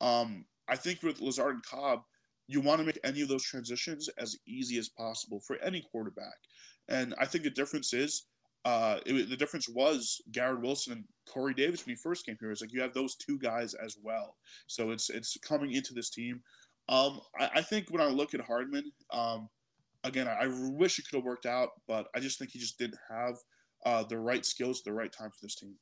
[0.00, 2.00] Um, I think with Lazard and Cobb,
[2.48, 6.36] you want to make any of those transitions as easy as possible for any quarterback.
[6.88, 8.26] And I think the difference is,
[8.64, 12.50] uh, it, the difference was Garrett Wilson and Corey Davis when he first came here.
[12.50, 14.36] It's like you have those two guys as well.
[14.66, 16.40] So it's it's coming into this team.
[16.88, 19.48] Um, I, I think when I look at Hardman, um,
[20.04, 22.78] again, I, I wish it could have worked out, but I just think he just
[22.78, 23.34] didn't have
[23.84, 25.74] uh, the right skills at the right time for this team.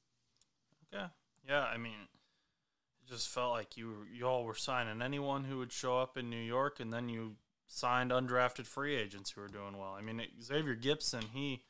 [0.93, 1.07] Okay.
[1.49, 2.09] Yeah, I mean,
[3.03, 6.31] it just felt like you you all were signing anyone who would show up in
[6.31, 7.37] New York, and then you
[7.67, 9.95] signed undrafted free agents who were doing well.
[9.99, 11.64] I mean, Xavier Gipson, he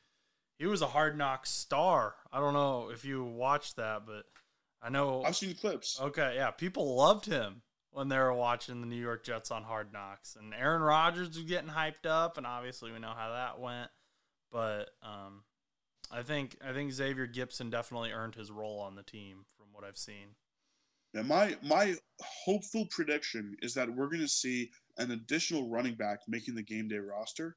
[0.57, 2.15] he was a hard knock star.
[2.31, 4.23] I don't know if you watched that, but
[4.81, 5.23] I know.
[5.25, 5.99] I've seen the clips.
[5.99, 7.63] Okay, yeah, people loved him
[7.95, 11.45] when they were watching the New York Jets on Hard Knocks, and Aaron Rodgers was
[11.45, 13.89] getting hyped up, and obviously we know how that went.
[14.51, 15.43] But um,
[16.11, 19.85] I think I think Xavier Gipson definitely earned his role on the team from what
[19.85, 20.35] I've seen.
[21.13, 21.95] Now, my my
[22.43, 26.89] hopeful prediction is that we're going to see an additional running back making the game
[26.89, 27.55] day roster.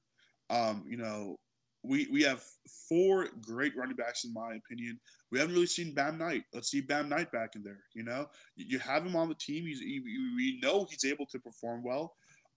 [0.51, 1.35] Um, you know,
[1.83, 2.43] we we have
[2.89, 4.99] four great running backs in my opinion.
[5.31, 6.45] We haven't really seen Bam Knight.
[6.53, 7.81] Let's see Bam Knight back in there.
[7.95, 9.65] You know, you have him on the team.
[9.65, 10.01] He's he,
[10.37, 12.15] we know he's able to perform well.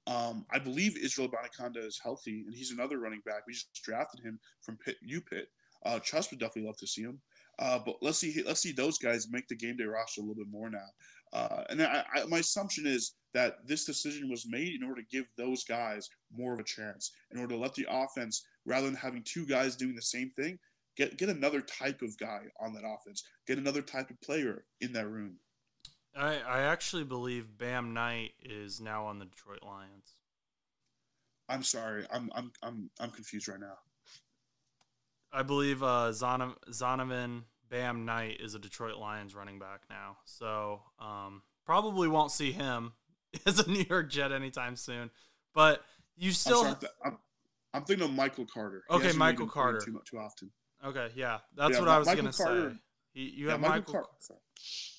[0.07, 3.43] Um, I believe Israel Abanikanda is healthy, and he's another running back.
[3.45, 5.49] We just drafted him from Pitt, U Pitt.
[5.85, 7.19] Uh, Trust would definitely love to see him.
[7.59, 10.43] Uh, but let's see, let's see those guys make the game day roster a little
[10.43, 10.87] bit more now.
[11.33, 15.07] Uh, and I, I, my assumption is that this decision was made in order to
[15.09, 18.95] give those guys more of a chance, in order to let the offense, rather than
[18.95, 20.57] having two guys doing the same thing,
[20.95, 24.93] get get another type of guy on that offense, get another type of player in
[24.93, 25.35] that room.
[26.15, 30.15] I, I actually believe Bam Knight is now on the Detroit Lions.
[31.49, 33.77] I'm sorry, I'm I'm I'm I'm confused right now.
[35.33, 40.81] I believe uh, Zonovan, Zonovan Bam Knight is a Detroit Lions running back now, so
[40.99, 42.93] um, probably won't see him
[43.45, 45.09] as a New York Jet anytime soon.
[45.53, 45.81] But
[46.17, 46.65] you still.
[46.65, 47.17] I'm, sorry, I'm,
[47.73, 48.83] I'm thinking of Michael Carter.
[48.89, 49.79] Okay, Michael Carter.
[49.79, 50.51] Too, too often.
[50.85, 52.77] Okay, yeah, that's yeah, what I was gonna Carter, say.
[53.13, 53.75] You, you yeah, have Michael.
[53.75, 54.37] Michael Car-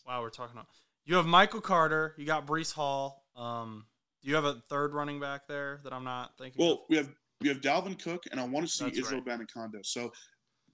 [0.07, 0.67] wow, we're talking about.
[1.05, 2.15] You have Michael Carter.
[2.17, 3.25] You got Breece Hall.
[3.37, 3.87] Um,
[4.23, 6.65] do you have a third running back there that I'm not thinking?
[6.65, 6.79] Well, of?
[6.89, 7.09] we have
[7.41, 9.41] we have Dalvin Cook, and I want to see That's Israel right.
[9.41, 9.85] Abanikanda.
[9.85, 10.13] So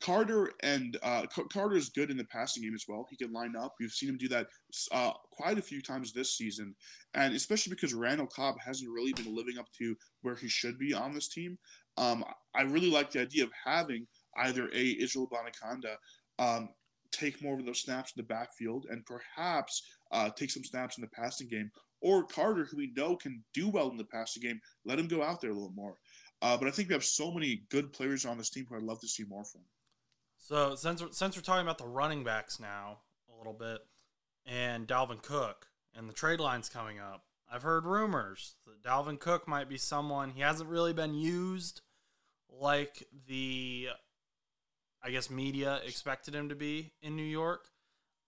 [0.00, 3.06] Carter and uh, Carter is good in the passing game as well.
[3.11, 3.74] He can line up.
[3.80, 4.46] We've seen him do that
[4.92, 6.74] uh, quite a few times this season,
[7.14, 10.94] and especially because Randall Cobb hasn't really been living up to where he should be
[10.94, 11.58] on this team.
[11.98, 14.06] Um, I really like the idea of having
[14.38, 15.96] either a Israel Abanikanda
[16.38, 16.68] um,
[17.11, 19.82] take more of those snaps in the backfield and perhaps
[20.12, 23.68] uh, take some snaps in the passing game, or Carter, who we know can do
[23.68, 25.96] well in the passing game, let him go out there a little more.
[26.40, 28.82] Uh, but I think we have so many good players on this team who I'd
[28.82, 29.62] love to see more from.
[30.37, 32.98] So since we're, since we're talking about the running backs now
[33.32, 33.80] a little bit,
[34.46, 39.48] and Dalvin Cook and the trade lines coming up, I've heard rumors that Dalvin Cook
[39.48, 41.80] might be someone he hasn't really been used
[42.50, 43.88] like the
[45.02, 47.68] I guess media expected him to be in New York.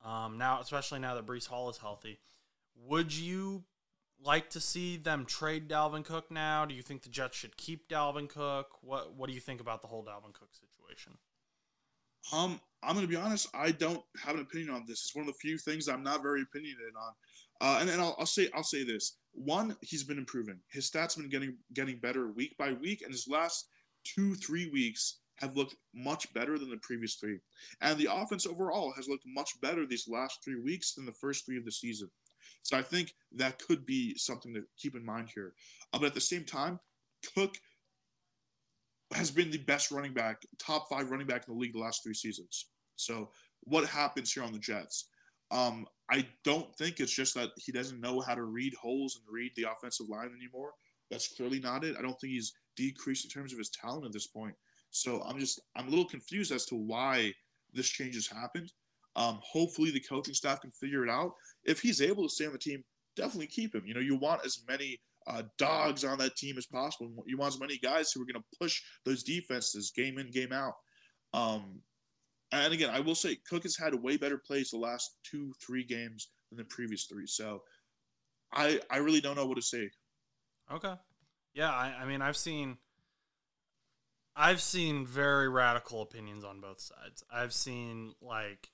[0.04, 2.20] Um, now, especially now that Breece Hall is healthy,
[2.74, 3.64] would you
[4.22, 6.64] like to see them trade Dalvin Cook now?
[6.64, 8.78] Do you think the Jets should keep Dalvin Cook?
[8.82, 11.18] What What do you think about the whole Dalvin Cook situation?
[12.32, 13.48] Um, I'm going to be honest.
[13.54, 15.00] I don't have an opinion on this.
[15.02, 17.12] It's one of the few things I'm not very opinionated on.
[17.62, 20.58] Uh, and then I'll, I'll, say I'll say this: one, he's been improving.
[20.70, 23.68] His stats have been getting getting better week by week, and his last
[24.04, 27.38] two three weeks have looked much better than the previous three.
[27.80, 31.46] And the offense overall has looked much better these last three weeks than the first
[31.46, 32.10] three of the season.
[32.62, 35.54] So I think that could be something to keep in mind here.
[35.92, 36.78] Uh, but at the same time,
[37.34, 37.54] Cook
[39.14, 42.02] has been the best running back, top five running back in the league the last
[42.02, 42.66] three seasons.
[42.96, 43.30] So
[43.62, 45.08] what happens here on the Jets?
[45.50, 49.34] Um, I don't think it's just that he doesn't know how to read holes and
[49.34, 50.72] read the offensive line anymore.
[51.10, 51.96] That's clearly not it.
[51.98, 54.54] I don't think he's decreased in terms of his talent at this point.
[54.90, 57.32] So I'm just I'm a little confused as to why
[57.72, 58.72] this change has happened.
[59.16, 61.32] Um, hopefully the coaching staff can figure it out.
[61.64, 62.82] If he's able to stay on the team,
[63.16, 63.82] definitely keep him.
[63.84, 67.24] You know, you want as many uh, dogs on that team as possible.
[67.26, 70.52] You want as many guys who are going to push those defenses game in, game
[70.52, 70.74] out.
[71.34, 71.80] Um,
[72.52, 75.52] and again, I will say Cook has had a way better plays the last two,
[75.64, 77.26] three games than the previous three.
[77.26, 77.62] So
[78.52, 79.88] I I really don't know what to say.
[80.72, 80.94] Okay.
[81.54, 82.78] Yeah, I, I mean I've seen
[84.36, 87.24] I've seen very radical opinions on both sides.
[87.32, 88.70] I've seen like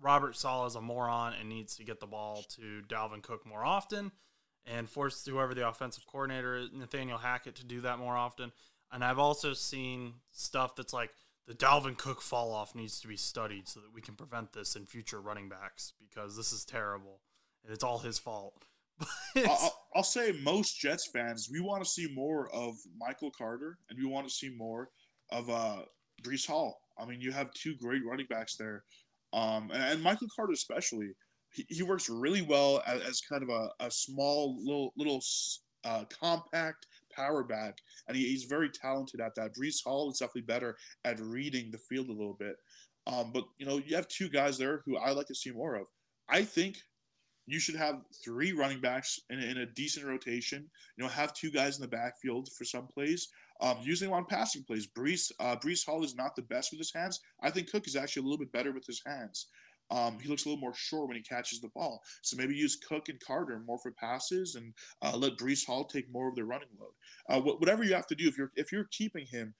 [0.00, 3.64] Robert Saleh is a moron and needs to get the ball to Dalvin Cook more
[3.64, 4.12] often
[4.66, 8.52] and force whoever the offensive coordinator is, Nathaniel Hackett, to do that more often.
[8.92, 11.10] And I've also seen stuff that's like
[11.46, 14.76] the Dalvin Cook fall off needs to be studied so that we can prevent this
[14.76, 17.20] in future running backs because this is terrible
[17.64, 18.64] and it's all his fault.
[19.36, 23.98] I'll, I'll, say most Jets fans, we want to see more of Michael Carter and
[23.98, 24.90] we want to see more
[25.30, 25.82] of uh,
[26.22, 26.80] Breece Hall.
[26.98, 28.84] I mean, you have two great running backs there,
[29.32, 31.10] um, and, and, Michael Carter especially.
[31.52, 35.22] He, he works really well as, as kind of a, a small little little
[35.84, 39.54] uh, compact power back, and he, he's very talented at that.
[39.54, 42.56] Breece Hall is definitely better at reading the field a little bit.
[43.06, 45.76] Um, but you know, you have two guys there who I like to see more
[45.76, 45.86] of.
[46.28, 46.76] I think
[47.48, 50.68] you should have three running backs in, in a decent rotation.
[50.96, 53.28] You know, have two guys in the backfield for some plays.
[53.60, 54.86] Um, using on passing plays.
[54.86, 57.20] Breece uh, Breece Hall is not the best with his hands.
[57.42, 59.48] I think Cook is actually a little bit better with his hands.
[59.90, 62.02] Um, he looks a little more sure when he catches the ball.
[62.22, 66.12] So maybe use Cook and Carter more for passes, and uh, let Breece Hall take
[66.12, 66.92] more of the running load.
[67.28, 69.54] Uh, wh- whatever you have to do, if you're if you're keeping him,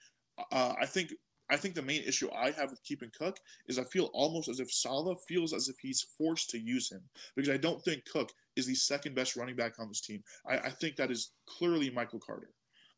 [0.53, 1.13] uh, I think
[1.51, 4.61] I think the main issue I have with keeping Cook is I feel almost as
[4.61, 7.03] if Saleh feels as if he's forced to use him
[7.35, 10.23] because I don't think Cook is the second best running back on this team.
[10.47, 12.51] I, I think that is clearly Michael Carter.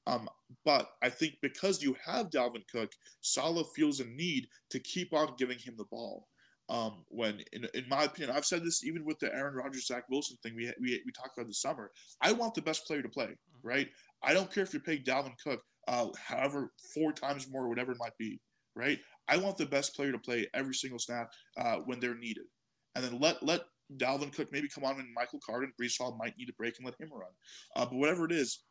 [0.06, 0.28] Um,
[0.64, 5.34] but I think because you have Dalvin Cook, Saleh feels a need to keep on
[5.38, 6.26] giving him the ball.
[6.68, 10.04] Um, when in, in my opinion, I've said this even with the Aaron Rodgers Zach
[10.08, 11.90] Wilson thing we we we talked about this summer.
[12.20, 13.68] I want the best player to play, mm-hmm.
[13.68, 13.88] right?
[14.22, 17.98] I don't care if you're paying Dalvin Cook, uh, however four times more, whatever it
[17.98, 18.40] might be,
[18.76, 18.98] right?
[19.29, 22.44] I want the best player to play every single snap uh, when they're needed,
[22.94, 23.62] and then let let
[23.96, 26.76] Dalvin Cook maybe come on when Michael Carter and Breece Hall might need a break
[26.79, 27.31] and let him run.
[27.74, 28.62] Uh, but whatever it is,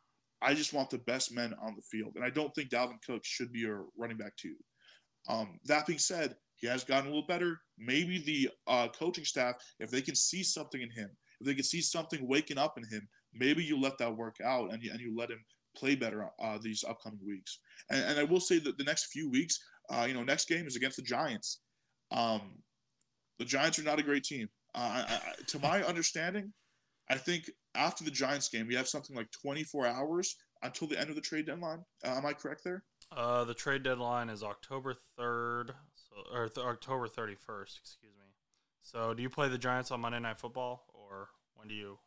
[0.42, 3.24] I just want the best men on the field, and I don't think Dalvin Cook
[3.26, 4.56] should be a running back too.
[5.28, 7.60] Um, that being said, he has gotten a little better.
[7.78, 11.10] Maybe the uh, coaching staff, if they can see something in him,
[11.42, 14.72] if they can see something waking up in him, maybe you let that work out
[14.74, 15.44] and you, and you let him
[15.76, 17.60] play better uh, these upcoming weeks.
[17.90, 20.68] And, and, I will say that the next few weeks, uh, you know, next game
[20.68, 21.62] is against the Giants.
[22.12, 22.42] Um,
[23.38, 24.48] the Giants are not a great team.
[24.76, 26.54] Uh, I, I, to my understanding,
[27.10, 31.10] I think after the Giants game, we have something like 24 hours until the end
[31.10, 31.84] of the trade deadline.
[32.06, 32.84] Uh, am I correct there?
[33.16, 38.28] Uh, the trade deadline is October 3rd, so, or th- October 31st, excuse me.
[38.84, 41.98] So, do you play the Giants on Monday Night Football, or when do you?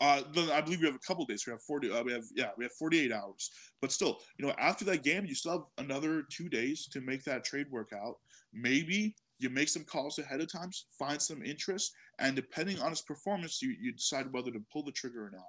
[0.00, 1.44] Uh, I believe we have a couple days.
[1.46, 1.90] We have forty.
[1.90, 3.50] Uh, we have yeah, we have forty-eight hours.
[3.80, 7.24] But still, you know, after that game, you still have another two days to make
[7.24, 8.16] that trade work out.
[8.52, 13.02] Maybe you make some calls ahead of times, find some interest, and depending on his
[13.02, 15.46] performance, you, you decide whether to pull the trigger or not.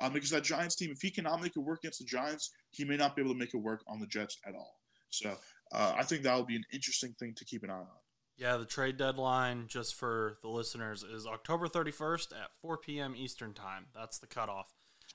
[0.00, 2.84] Um, because that Giants team, if he cannot make it work against the Giants, he
[2.84, 4.74] may not be able to make it work on the Jets at all.
[5.10, 5.36] So
[5.72, 7.86] uh, I think that will be an interesting thing to keep an eye on.
[8.38, 13.14] Yeah, the trade deadline, just for the listeners, is October 31st at 4 p.m.
[13.16, 13.86] Eastern Time.
[13.92, 14.72] That's the cutoff.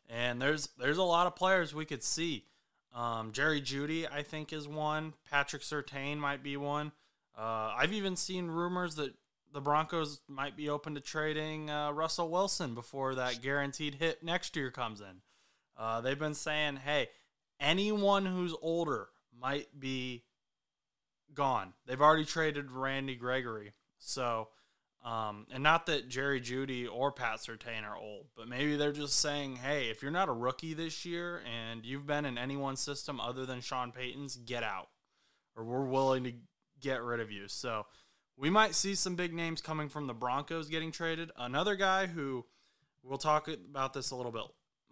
[0.09, 2.43] And there's there's a lot of players we could see.
[2.93, 5.13] Um, Jerry Jeudy, I think, is one.
[5.31, 6.91] Patrick Surtain might be one.
[7.37, 9.13] Uh, I've even seen rumors that
[9.53, 14.55] the Broncos might be open to trading uh, Russell Wilson before that guaranteed hit next
[14.55, 15.21] year comes in.
[15.77, 17.07] Uh, they've been saying, hey,
[17.59, 19.07] anyone who's older
[19.39, 20.23] might be
[21.35, 21.73] gone.
[21.85, 23.73] They've already traded Randy Gregory.
[23.97, 24.49] So,
[25.03, 29.19] um, and not that Jerry Jeudy or Pat Surtain are old, but maybe they're just
[29.19, 33.19] saying, hey, if you're not a rookie this year and you've been in anyone's system
[33.19, 34.87] other than Sean Payton's, get out.
[35.55, 36.33] Or we're willing to
[36.81, 37.47] get rid of you.
[37.47, 37.85] So
[38.37, 41.31] we might see some big names coming from the Broncos getting traded.
[41.37, 42.45] Another guy who
[43.03, 44.43] we'll talk about this a little bit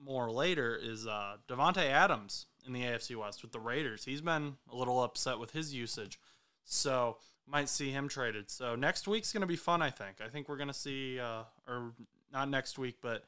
[0.04, 4.06] more later is uh, Davante Adams in the AFC West with the Raiders.
[4.06, 6.20] He's been a little upset with his usage,
[6.64, 8.50] so might see him traded.
[8.50, 9.82] So next week's going to be fun.
[9.82, 10.18] I think.
[10.24, 11.94] I think we're going to see, uh, or
[12.32, 13.26] not next week, but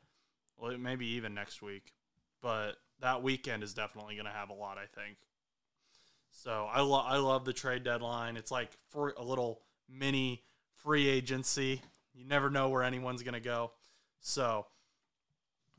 [0.57, 1.93] well, maybe even next week.
[2.41, 4.77] But that weekend is definitely going to have a lot.
[4.77, 5.17] I think.
[6.31, 8.37] So I I love the trade deadline.
[8.37, 10.43] It's like for a little mini
[10.77, 11.81] free agency.
[12.13, 13.71] You never know where anyone's going to go.
[14.19, 14.67] So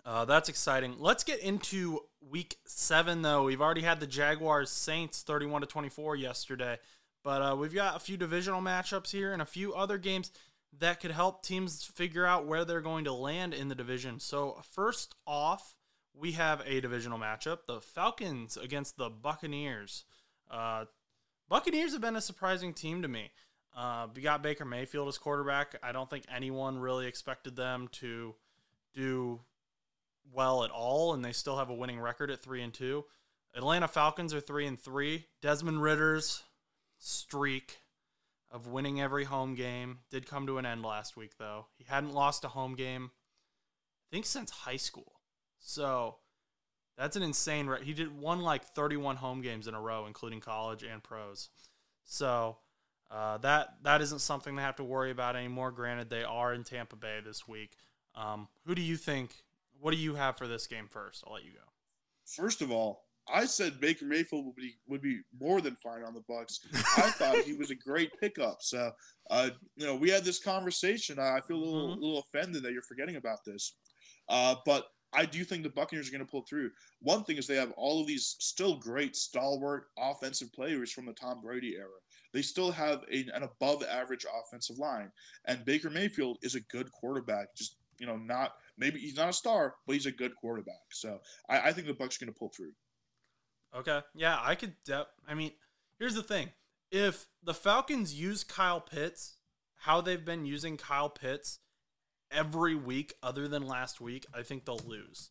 [0.05, 0.97] uh, that's exciting.
[0.99, 3.45] Let's get into week seven, though.
[3.45, 6.79] We've already had the Jaguars Saints 31 to 24 yesterday,
[7.23, 10.31] but uh, we've got a few divisional matchups here and a few other games
[10.79, 14.21] that could help teams figure out where they're going to land in the division.
[14.21, 15.75] So, first off,
[16.15, 20.05] we have a divisional matchup the Falcons against the Buccaneers.
[20.51, 20.85] Uh,
[21.49, 23.31] Buccaneers have been a surprising team to me.
[23.77, 25.77] Uh, we got Baker Mayfield as quarterback.
[25.83, 28.35] I don't think anyone really expected them to
[28.95, 29.41] do
[30.33, 33.05] well at all, and they still have a winning record at three and two.
[33.55, 35.27] Atlanta Falcons are three and three.
[35.41, 36.43] Desmond Ridder's
[36.99, 37.79] streak
[38.51, 41.67] of winning every home game did come to an end last week, though.
[41.77, 45.21] He hadn't lost a home game, I think, since high school.
[45.59, 46.17] So
[46.97, 47.67] that's an insane.
[47.67, 51.49] Re- he did won like 31 home games in a row, including college and pros.
[52.05, 52.59] So
[53.11, 55.71] uh, that that isn't something they have to worry about anymore.
[55.71, 57.77] Granted, they are in Tampa Bay this week.
[58.15, 59.44] Um, who do you think?
[59.85, 61.23] What do you have for this game first?
[61.27, 61.59] I'll let you go.
[62.25, 66.15] First of all, I said Baker Mayfield would be would be more than fine on
[66.15, 66.61] the Bucks.
[66.97, 68.63] I thought he was a great pickup.
[68.63, 68.93] So,
[69.29, 71.19] uh, you know, we had this conversation.
[71.19, 72.01] I feel a little mm-hmm.
[72.01, 73.75] little offended that you're forgetting about this.
[74.31, 76.71] Uh, but I do think the Buccaneers are going to pull through.
[77.01, 81.13] One thing is they have all of these still great stalwart offensive players from the
[81.13, 82.01] Tom Brady era
[82.35, 85.11] they still have a, an above average offensive line.
[85.45, 87.55] And Baker Mayfield is a good quarterback.
[87.55, 90.75] Just, you know, not maybe he's not a star, but he's a good quarterback.
[90.93, 92.73] So I, I think the Bucks are going to pull through.
[93.77, 94.01] Okay.
[94.15, 94.75] Yeah, I could.
[94.85, 95.53] De- I mean,
[95.99, 96.51] here's the thing:
[96.91, 99.37] if the Falcons use Kyle Pitts,
[99.79, 101.59] how they've been using Kyle Pitts
[102.31, 105.31] every week, other than last week, I think they'll lose.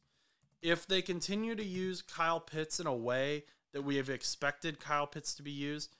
[0.61, 5.07] If they continue to use Kyle Pitts in a way that we have expected Kyle
[5.07, 5.95] Pitts to be used,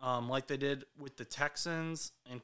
[0.00, 2.40] um, like they did with the Texans and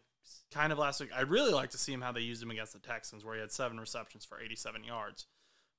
[0.53, 1.11] kind of last week.
[1.15, 3.41] I'd really like to see him how they used him against the Texans, where he
[3.41, 5.27] had seven receptions for 87 yards.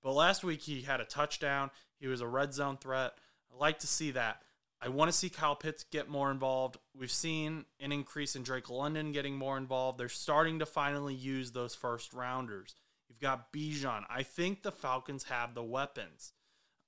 [0.04, 1.72] But last week he had a touchdown.
[2.00, 3.14] He was a red zone threat.
[3.52, 4.42] I like to see that.
[4.82, 6.78] I want to see Kyle Pitts get more involved.
[6.96, 9.98] We've seen an increase in Drake London getting more involved.
[9.98, 12.76] They're starting to finally use those first rounders.
[13.10, 14.04] You've got Bijan.
[14.10, 16.34] I think the Falcons have the weapons.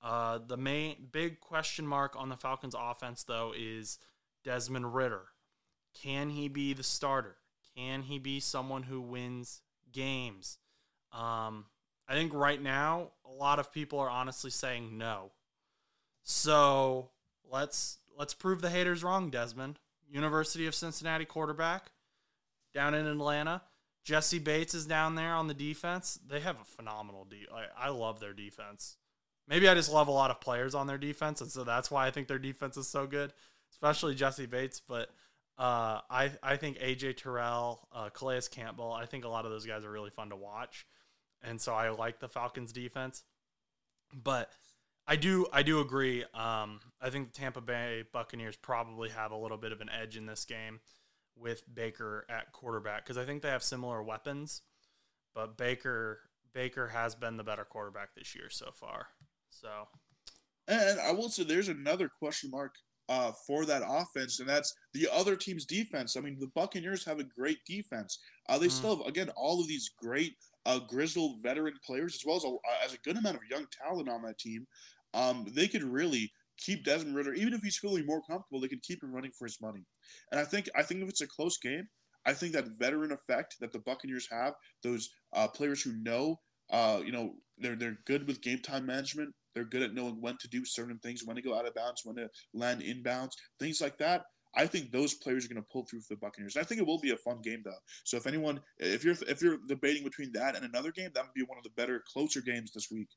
[0.02, 3.98] Uh, the main big question mark on the Falcons offense though is
[4.44, 5.26] Desmond Ridder.
[5.94, 7.36] Can he be the starter?
[7.78, 9.62] Can he be someone who wins
[9.92, 10.58] games?
[11.12, 11.66] Um,
[12.08, 15.30] I think right now a lot of people are honestly saying no.
[16.24, 17.10] So
[17.48, 19.78] let's let's prove the haters wrong, Desmond.
[20.10, 21.92] University of Cincinnati quarterback
[22.74, 23.62] down in Atlanta.
[24.04, 26.18] Jessie Bates is down there on the defense.
[26.26, 28.96] They have a phenomenal de- I, I love their defense.
[29.46, 32.06] Maybe I just love a lot of players on their defense, and so that's why
[32.06, 33.32] I think their defense is so good,
[33.70, 34.80] especially Jessie Bates.
[34.80, 35.10] But
[35.58, 39.66] uh, I I think AJ Terrell, uh, Calais Campbell, I think a lot of those
[39.66, 40.86] guys are really fun to watch,
[41.42, 43.24] and so I like the Falcons defense.
[44.14, 44.52] But
[45.06, 46.22] I do I do agree.
[46.32, 50.16] Um, I think the Tampa Bay Buccaneers probably have a little bit of an edge
[50.16, 50.80] in this game
[51.34, 54.62] with Baker at quarterback because I think they have similar weapons,
[55.34, 56.20] but Baker
[56.54, 59.08] Baker has been the better quarterback this year so far.
[59.50, 59.88] So,
[60.68, 62.76] and I will say there's another question mark
[63.08, 66.16] uh, for that offense, and that's the other team's defense.
[66.16, 68.18] I mean, the Buccaneers have a great defense.
[68.48, 68.72] Uh, they mm.
[68.72, 70.34] still have again all of these great
[70.66, 74.08] uh, grizzled veteran players as well as a, as a good amount of young talent
[74.08, 74.66] on that team
[75.14, 78.82] um, they could really keep Desmond Ridder, even if he's feeling more comfortable, they could
[78.82, 79.84] keep him running for his money.
[80.30, 81.86] And I think I think if it's a close game,
[82.26, 86.36] I think that veteran effect that the Buccaneers have, those uh, players who know,
[86.70, 89.32] uh, you know, they're they're good with game time management.
[89.54, 92.02] They're good at knowing when to do certain things, when to go out of bounds,
[92.04, 94.24] when to land inbounds, things like that.
[94.54, 96.56] I think those players are going to pull through for the Buccaneers.
[96.56, 97.78] I think it will be a fun game though.
[98.04, 101.34] So if anyone, if you're if you're debating between that and another game, that would
[101.34, 103.08] be one of the better, closer games this week.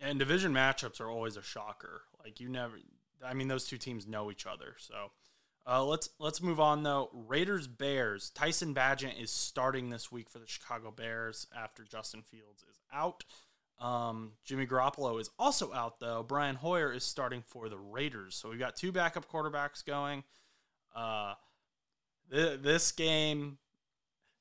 [0.00, 2.02] And division matchups are always a shocker.
[2.22, 2.76] Like you never
[3.24, 4.76] I mean those two teams know each other.
[4.78, 5.10] So
[5.66, 7.10] uh, let's let's move on though.
[7.12, 8.30] Raiders Bears.
[8.30, 13.24] Tyson Bagent is starting this week for the Chicago Bears after Justin Fields is out.
[13.80, 16.22] Um, Jimmy Garoppolo is also out though.
[16.22, 18.34] Brian Hoyer is starting for the Raiders.
[18.34, 20.22] So we've got two backup quarterbacks going.
[20.94, 21.34] Uh,
[22.30, 23.58] th- this game,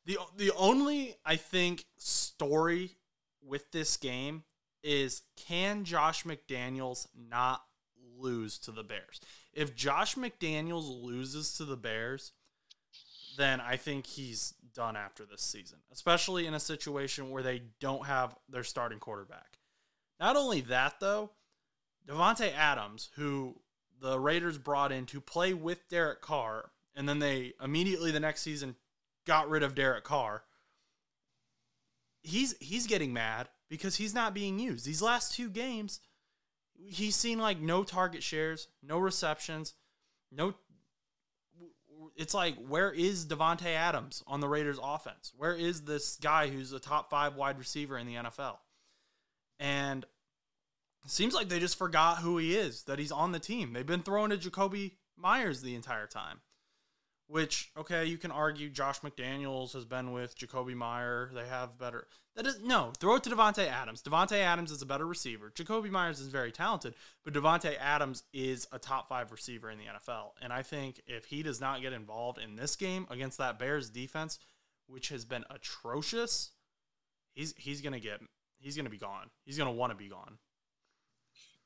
[0.05, 2.97] the the only I think story
[3.41, 4.43] with this game
[4.83, 7.63] is can Josh McDaniels not
[8.17, 9.21] lose to the Bears?
[9.53, 12.33] If Josh McDaniels loses to the Bears,
[13.37, 18.05] then I think he's done after this season, especially in a situation where they don't
[18.05, 19.59] have their starting quarterback.
[20.19, 21.31] Not only that, though,
[22.07, 23.55] Davante Adams, who
[24.01, 28.41] the Raiders brought in to play with Derek Carr, and then they immediately the next
[28.41, 28.75] season
[29.25, 30.43] got rid of Derek Carr.
[32.23, 34.85] He's he's getting mad because he's not being used.
[34.85, 35.99] These last two games,
[36.77, 39.73] he's seen like no target shares, no receptions,
[40.31, 40.53] no.
[42.15, 45.33] It's like where is Davante Adams on the Raiders' offense?
[45.35, 48.57] Where is this guy who's a top five wide receiver in the NFL?
[49.59, 50.05] And
[51.07, 53.73] seems like they just forgot who he is, that he's on the team.
[53.73, 56.41] They've been throwing to Jakobi Meyers the entire time.
[57.29, 61.29] Which okay, you can argue Josh McDaniels has been with Jakobi Meyer.
[61.31, 62.07] They have better.
[62.35, 64.01] That is no throw it to Davante Adams.
[64.01, 65.51] Davante Adams is a better receiver.
[65.53, 69.83] Jakobi Meyers is very talented, but Davante Adams is a top five receiver in the
[69.85, 70.31] NFL.
[70.41, 73.91] And I think if he does not get involved in this game against that Bears
[73.91, 74.39] defense,
[74.87, 76.49] which has been atrocious,
[77.33, 78.21] he's he's gonna get
[78.57, 79.29] he's gonna be gone.
[79.45, 80.39] He's gonna want to be gone.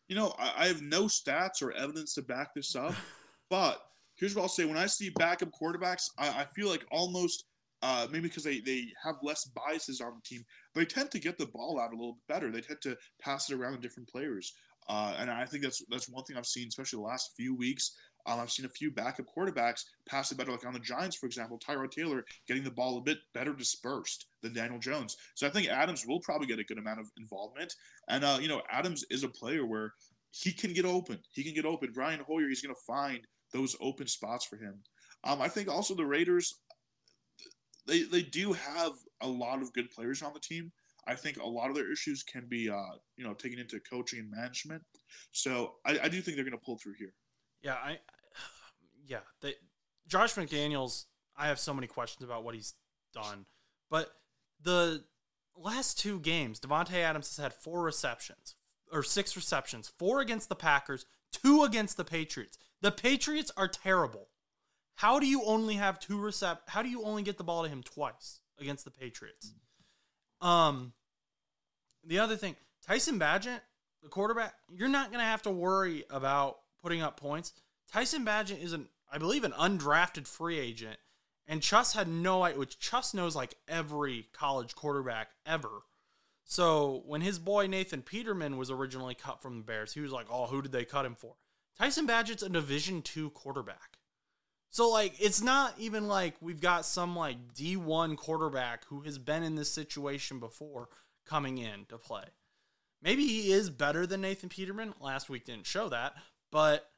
[0.10, 2.96] You know, I, I have no stats or evidence to back this up,
[3.50, 3.82] but
[4.24, 7.44] here's what I'll say: when I see backup quarterbacks, I, I feel like almost
[7.82, 11.38] uh, maybe because they, they have less biases on the team, they tend to get
[11.38, 12.50] the ball out a little bit better.
[12.50, 14.54] They tend to pass it around to different players,
[14.88, 17.98] uh, and I think that's that's one thing I've seen, especially the last few weeks.
[18.26, 21.26] Um, I've seen a few backup quarterbacks pass it better, like on the Giants, for
[21.26, 21.60] example.
[21.60, 25.18] Tyrod Taylor getting the ball a bit better dispersed than Daniel Jones.
[25.36, 27.74] So I think Adams will probably get a good amount of involvement.
[28.08, 29.92] And uh, you know, Adams is a player where
[30.32, 31.20] he can get open.
[31.32, 31.92] He can get open.
[31.94, 34.80] Brian Hoyer, he's going to find those open spots for him.
[35.24, 36.54] Um, I think also the Raiders,
[37.88, 38.92] they they do have
[39.22, 40.72] a lot of good players on the team.
[41.08, 44.20] I think a lot of their issues can be, uh, you know, taken into coaching
[44.20, 44.82] and management.
[45.32, 47.14] So I, I do think they're going to pull through here.
[47.62, 48.00] Yeah, I,
[49.06, 49.56] yeah, they,
[50.08, 51.06] Josh McDaniels.
[51.36, 52.76] I have so many questions about what he's
[53.14, 53.46] done,
[53.90, 54.12] but
[54.62, 55.04] the
[55.58, 58.56] last two games, Davante Adams has had four receptions
[58.92, 62.58] or six receptions, four against the Packers, two against the Patriots.
[62.84, 64.28] The Patriots are terrible.
[64.96, 66.60] How do you only have two recept?
[66.68, 69.54] How do you only get the ball to him twice against the Patriots?
[70.42, 70.92] Um,
[72.06, 73.62] the other thing, Tyson Bagent,
[74.02, 77.54] the quarterback, you're not gonna have to worry about putting up points.
[77.90, 80.98] Tyson Bagent is an, I believe, an undrafted free agent,
[81.48, 82.60] and Chuss had no idea.
[82.60, 85.84] Which Chuss knows like every college quarterback ever.
[86.44, 90.28] So when his boy Nathan Peterman was originally cut from the Bears, he was like,
[90.30, 91.38] "Oh, who did they cut him for?"
[91.78, 93.98] Tyson Bagent's a Division two quarterback.
[94.70, 99.44] So like it's not even like we've got some like D1 quarterback who has been
[99.44, 100.90] in this situation before
[101.26, 102.26] coming in to play.
[103.02, 104.94] Maybe he is better than Nathan Peterman.
[105.00, 106.14] Last week didn't show that,
[106.52, 106.90] but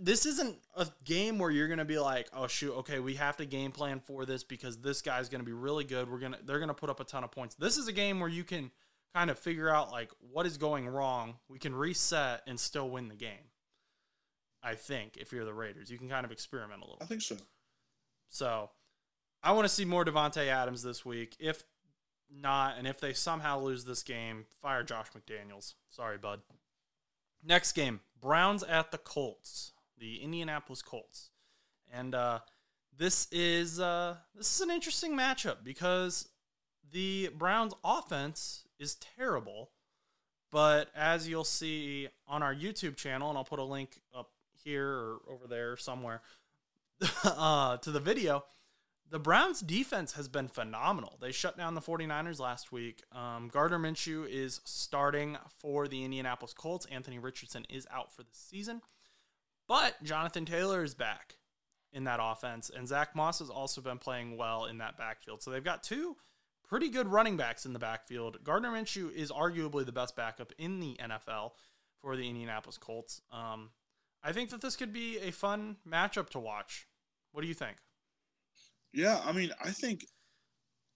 [0.00, 3.36] this isn't a game where you're going to be like, "Oh shoot, okay, we have
[3.36, 6.10] to game plan for this because this guy's going to be really good.
[6.10, 7.92] We're going to they're going to put up a ton of points." This is a
[7.92, 8.70] game where you can
[9.16, 11.36] kind of figure out like what is going wrong.
[11.48, 13.50] We can reset and still win the game.
[14.62, 16.98] I think if you're the Raiders, you can kind of experiment a little.
[17.00, 17.36] I think so.
[18.28, 18.70] So,
[19.42, 21.34] I want to see more Davante Adams this week.
[21.38, 21.62] If
[22.30, 25.74] not, and if they somehow lose this game, fire Josh McDaniels.
[25.88, 26.40] Sorry, bud.
[27.42, 31.30] Next game, Browns at the Colts, the Indianapolis Colts,
[31.90, 32.40] and uh,
[32.98, 36.28] this is uh, this is an interesting matchup because
[36.92, 39.70] the Browns' offense is terrible,
[40.50, 44.30] but as you'll see on our YouTube channel, and I'll put a link up
[44.64, 46.22] here or over there somewhere
[47.24, 48.44] uh, to the video,
[49.08, 51.16] the Browns defense has been phenomenal.
[51.20, 53.02] They shut down the 49ers last week.
[53.12, 56.86] Um, Gardner Minshew is starting for the Indianapolis Colts.
[56.86, 58.82] Anthony Richardson is out for the season.
[59.68, 61.36] But Jonathan Taylor is back
[61.92, 65.42] in that offense, and Zack Moss has also been playing well in that backfield.
[65.42, 66.16] So they've got two
[66.68, 68.38] pretty good running backs in the backfield.
[68.44, 71.52] Gardner Minshew is arguably the best backup in the NFL
[72.00, 73.20] for the Indianapolis Colts.
[73.32, 73.70] Um,
[74.22, 76.86] I think that this could be a fun matchup to watch.
[77.32, 77.76] What do you think?
[78.92, 80.06] Yeah, I mean, I think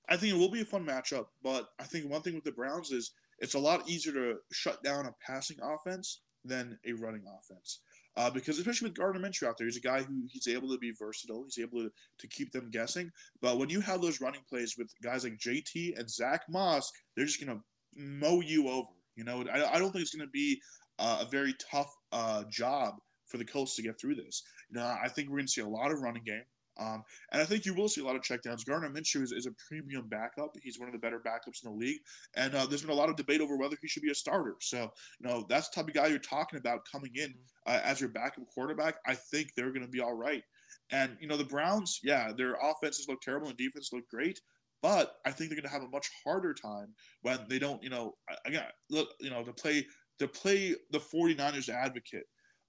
[0.08, 2.52] I think it will be a fun matchup, but I think one thing with the
[2.52, 7.24] Browns is it's a lot easier to shut down a passing offense than a running
[7.38, 7.80] offense.
[8.20, 10.76] Uh, because especially with Gardner Minshew out there, he's a guy who he's able to
[10.76, 11.44] be versatile.
[11.44, 13.10] He's able to, to keep them guessing.
[13.40, 17.24] But when you have those running plays with guys like JT and Zack Moss, they're
[17.24, 17.60] just gonna
[17.96, 18.90] mow you over.
[19.16, 20.60] You know, I, I don't think it's gonna be
[20.98, 22.96] uh, a very tough uh, job
[23.26, 24.42] for the Colts to get through this.
[24.68, 26.42] You know, I think we're going to see a lot of running game.
[26.78, 27.02] Um,
[27.32, 28.64] and I think you will see a lot of checkdowns.
[28.64, 30.54] Gardner Minshew is, is, a premium backup.
[30.62, 32.00] He's one of the better backups in the league.
[32.36, 34.56] And uh, there's been a lot of debate over whether he should be a starter.
[34.60, 34.90] So,
[35.20, 37.34] you know, that's the type of guy you're talking about coming in
[37.66, 38.96] uh, as your backup quarterback.
[39.06, 40.42] I think they're going to be all right.
[40.90, 44.40] And, you know, the Browns, yeah, their offenses look terrible and defense look great.
[44.82, 47.90] But I think they're going to have a much harder time when they don't, you
[47.90, 48.14] know,
[48.46, 49.86] again, look, you know, to play
[50.18, 52.24] to play the 49ers advocate.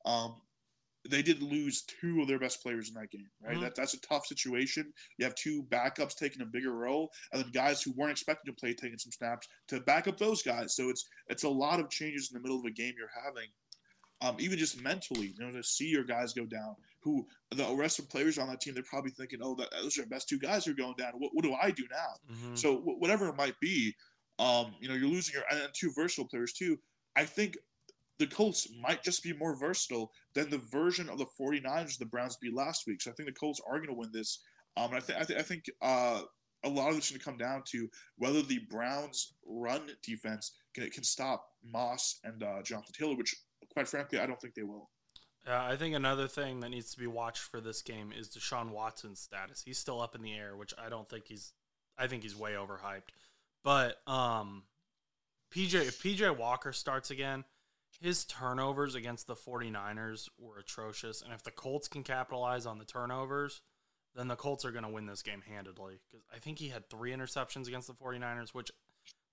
[0.06, 0.36] Um,
[1.10, 3.54] they did lose two of their best players in that game, right?
[3.54, 3.64] Mm-hmm.
[3.64, 4.94] That that's a tough situation.
[5.18, 8.60] You have two backups taking a bigger role, and then guys who weren't expected to
[8.60, 10.76] play taking some snaps to back up those guys.
[10.76, 13.48] So it's it's a lot of changes in the middle of a game you're having.
[14.24, 16.76] Um, even just mentally, you know, to see your guys go down.
[17.02, 19.98] Who the rest of the players on that team, they're probably thinking, "Oh, that, those
[19.98, 21.14] are our best two guys who are going down.
[21.18, 22.56] What, what do I do now?" Mm-hmm.
[22.56, 23.96] So w- whatever it might be,
[24.38, 26.78] um, you know, you're losing your and two versatile players too.
[27.16, 27.58] I think
[28.22, 32.38] the Colts might just be more versatile than the version of the 49ers the Browns
[32.38, 33.02] beat last week.
[33.02, 34.44] So I think the Colts are going to win this.
[34.78, 36.22] Um, and I, th- I, th- I think uh,
[36.64, 40.88] a lot of it's going to come down to whether the Browns' run defense can,
[40.92, 43.36] can stop Moss and uh, Jonathan Taylor, which,
[43.74, 44.92] quite frankly, I don't think they will.
[45.48, 48.70] Uh, I think another thing that needs to be watched for this game is Deshaun
[48.70, 49.64] Watson's status.
[49.66, 51.54] He's still up in the air, which I don't think he's.
[51.98, 53.10] I think he's way overhyped.
[53.64, 54.64] But um,
[55.54, 57.44] PJ, if PJ Walker starts again,
[58.02, 61.22] his turnovers against the 49ers were atrocious.
[61.22, 63.62] And if the Colts can capitalize on the turnovers,
[64.16, 66.00] then the Colts are going to win this game handedly.
[66.10, 68.72] Because I think he had three interceptions against the 49ers, which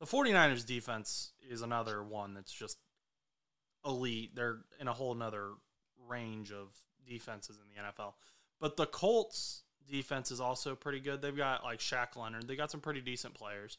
[0.01, 2.77] the 49ers defense is another one that's just
[3.87, 4.37] elite.
[4.37, 5.53] They're in a whole nother
[6.07, 6.69] range of
[7.09, 8.13] defenses in the NFL.
[8.61, 11.23] But the Colts defense is also pretty good.
[11.23, 12.47] They've got like Shaq Leonard.
[12.47, 13.79] They got some pretty decent players.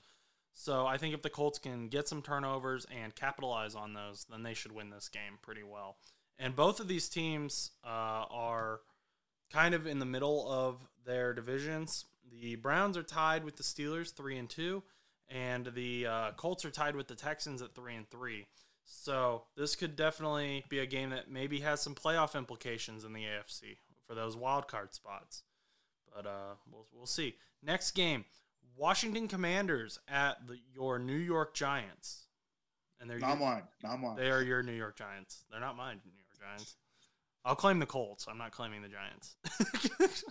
[0.60, 4.44] So I think if the Colts can get some turnovers and capitalize on those, then
[4.44, 5.96] they should win this game pretty well.
[6.38, 8.82] And both of these teams uh, are
[9.54, 12.04] kind of in the middle of their divisions.
[12.30, 14.84] The Browns are tied with the Steelers, three and two,
[15.30, 18.46] and the uh, Colts are tied with the Texans at three and three.
[18.84, 23.24] So this could definitely be a game that maybe has some playoff implications in the
[23.24, 25.44] AFC for those wild card spots.
[26.14, 27.36] But uh, we'll, we'll see.
[27.64, 28.26] Next game,
[28.80, 32.28] Washington Commanders at the, your New York Giants.
[33.02, 33.64] And they're not your, mine.
[33.84, 34.16] Not mine.
[34.16, 35.44] They are your New York Giants.
[35.52, 36.76] They're not mine, New York Giants.
[37.44, 38.26] I'll claim the Colts.
[38.30, 39.36] I'm not claiming the Giants.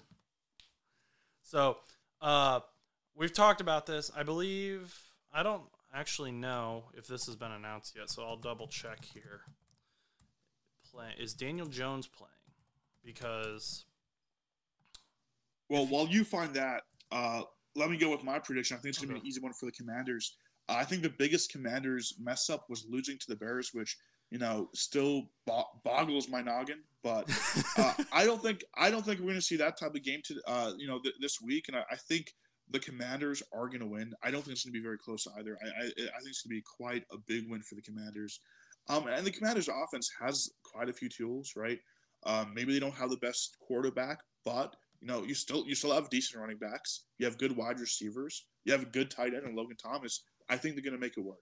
[1.42, 1.76] so,
[2.20, 2.60] uh,
[3.14, 4.10] we've talked about this.
[4.16, 4.98] I believe
[5.32, 5.62] I don't
[5.94, 9.40] actually know if this has been announced yet, so I'll double check here.
[10.90, 11.14] playing?
[11.18, 12.32] Is Daniel Jones playing?
[13.04, 13.84] Because
[15.68, 17.42] Well, while you find that, uh,
[17.78, 18.76] let me go with my prediction.
[18.76, 20.36] I think it's going to be an easy one for the Commanders.
[20.68, 23.96] Uh, I think the biggest Commanders mess up was losing to the Bears, which
[24.30, 26.82] you know still bo- boggles my noggin.
[27.02, 27.30] But
[27.78, 30.20] uh, I don't think I don't think we're going to see that type of game
[30.24, 32.32] to uh, you know th- this week, and I, I think
[32.70, 34.12] the Commanders are going to win.
[34.22, 35.56] I don't think it's going to be very close either.
[35.62, 38.40] I, I, I think it's going to be quite a big win for the Commanders.
[38.90, 41.78] Um, and the Commanders' offense has quite a few tools, right?
[42.24, 45.92] Um, maybe they don't have the best quarterback, but you know you still you still
[45.92, 47.04] have decent running backs.
[47.18, 48.46] You have good wide receivers.
[48.64, 50.22] You have a good tight end, and Logan Thomas.
[50.48, 51.38] I think they're going to make it work.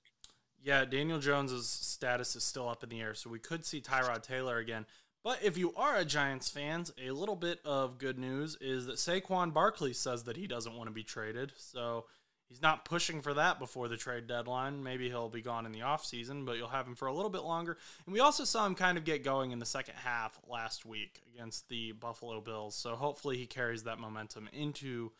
[0.63, 4.23] Yeah, Daniel Jones's status is still up in the air, so we could see Tyrod
[4.23, 4.85] Taylor again.
[5.23, 8.97] But if you are a Giants fans, a little bit of good news is that
[8.97, 11.53] Saquon Barkley says that he doesn't want to be traded.
[11.57, 12.07] So
[12.49, 14.83] he's not pushing for that before the trade deadline.
[14.83, 17.43] Maybe he'll be gone in the offseason, but you'll have him for a little bit
[17.43, 17.77] longer.
[18.05, 21.23] And we also saw him kind of get going in the second half last week
[21.35, 22.77] against the Buffalo Bills.
[22.77, 25.13] So hopefully he carries that momentum into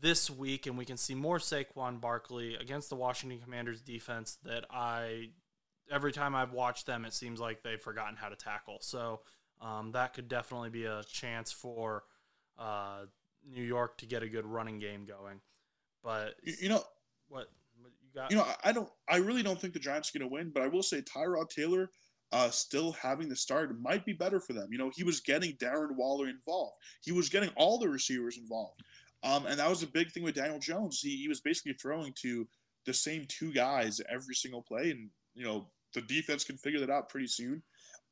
[0.00, 4.64] this week, and we can see more Saquon Barkley against the Washington Commanders defense that
[4.70, 5.30] I
[5.90, 8.78] every time I've watched them, it seems like they've forgotten how to tackle.
[8.80, 9.20] So
[9.60, 12.04] um, that could definitely be a chance for
[12.58, 13.06] uh,
[13.48, 15.40] New York to get a good running game going.
[16.02, 16.82] But You, know,
[17.28, 17.48] what,
[17.80, 18.30] what you got?
[18.30, 20.50] you know, I- I don't, I really don't think the Giants are going to win,
[20.52, 21.90] but I will say Tyrod Taylor
[22.32, 24.68] uh, still having the start might be better for them.
[24.70, 26.76] You know, he was getting Darren Waller involved.
[27.02, 28.80] He was getting all the receivers involved.
[29.22, 31.00] Um, and that was a big thing with Daniel Jones.
[31.00, 32.46] He, he was basically throwing to
[32.86, 34.92] the same two guys every single play.
[34.92, 37.62] And, you know, the defense can figure that out pretty soon.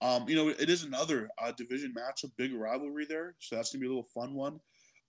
[0.02, 3.36] Um, you know, it is another uh, division matchup, big rivalry there.
[3.38, 4.60] So that's going to be a little fun one.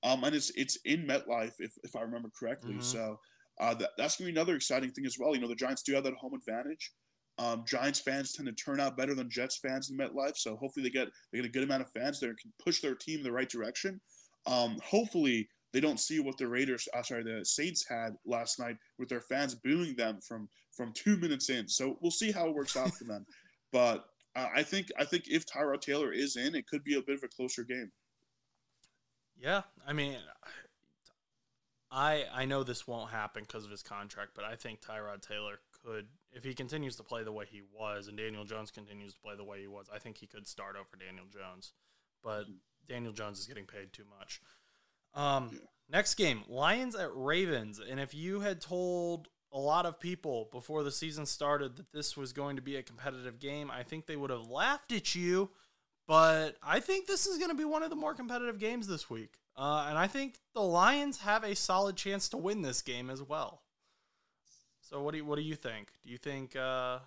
[0.04, 2.76] Um, and it's it's in MetLife, if, if I remember correctly.
[2.76, 2.84] Mhm.
[2.84, 3.20] So
[3.60, 5.36] uh, that, that's going to be another exciting thing as well.
[5.36, 6.92] You know, the Giants do have that home advantage.
[7.38, 10.84] Um, Giants fans tend to turn out better than Jets fans in MetLife, so hopefully
[10.84, 13.20] they get they get a good amount of fans there and can push their team
[13.20, 14.00] in the right direction.
[14.46, 18.78] Um, hopefully they don't see what the Raiders, uh, sorry, the Saints had last night
[18.98, 21.68] with their fans booing them from from two minutes in.
[21.68, 23.26] So we'll see how it works out for them.
[23.72, 27.02] But uh, I think I think if Tyrod Taylor is in, it could be a
[27.04, 27.92] bit of a closer game.
[29.42, 30.18] Yeah, I mean,
[31.92, 35.60] I I know this won't happen because of his contract, but I think Tyrod Taylor
[35.84, 39.20] could, if he continues to play the way he was, and Daniel Jones continues to
[39.20, 41.72] play the way he was, I think he could start over Daniel Jones.
[42.24, 42.46] But
[42.88, 44.42] Daniel Jones is getting paid too much.
[45.14, 45.60] Um, Yeah.
[45.88, 50.84] next game, Lions at Ravens, and if you had told a lot of people before
[50.84, 54.16] the season started that this was going to be a competitive game, I think they
[54.18, 55.50] would have laughed at you.
[56.10, 59.12] But I think this is going to be one of the more competitive games this
[59.12, 59.36] week.
[59.56, 63.22] Uh, and I think the Lions have a solid chance to win this game as
[63.22, 63.62] well.
[64.82, 65.92] So what do you, what do you think?
[66.04, 66.98] Do you think uh,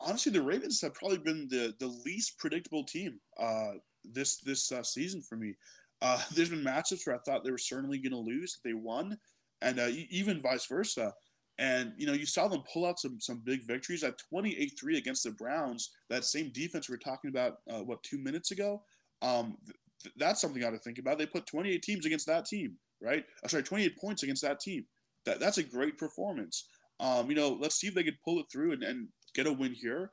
[0.00, 3.72] honestly, the Ravens have probably been the the least predictable team uh,
[4.04, 5.54] this this uh, season for me.
[6.02, 9.16] Uh, there's been matchups where I thought they were certainly going to lose, they won,
[9.62, 11.14] and uh, even vice versa.
[11.58, 15.24] And you know, you saw them pull out some some big victories at 28-3 against
[15.24, 15.90] the Browns.
[16.08, 18.82] That same defense we were talking about uh, what two minutes ago.
[19.22, 19.56] Um,
[20.02, 21.18] th- that's something I got to think about.
[21.18, 23.24] They put 28 teams against that team, right?
[23.42, 24.84] Uh, sorry, 28 points against that team.
[25.24, 26.68] That that's a great performance.
[27.00, 29.52] Um, you know, let's see if they could pull it through and, and get a
[29.52, 30.12] win here.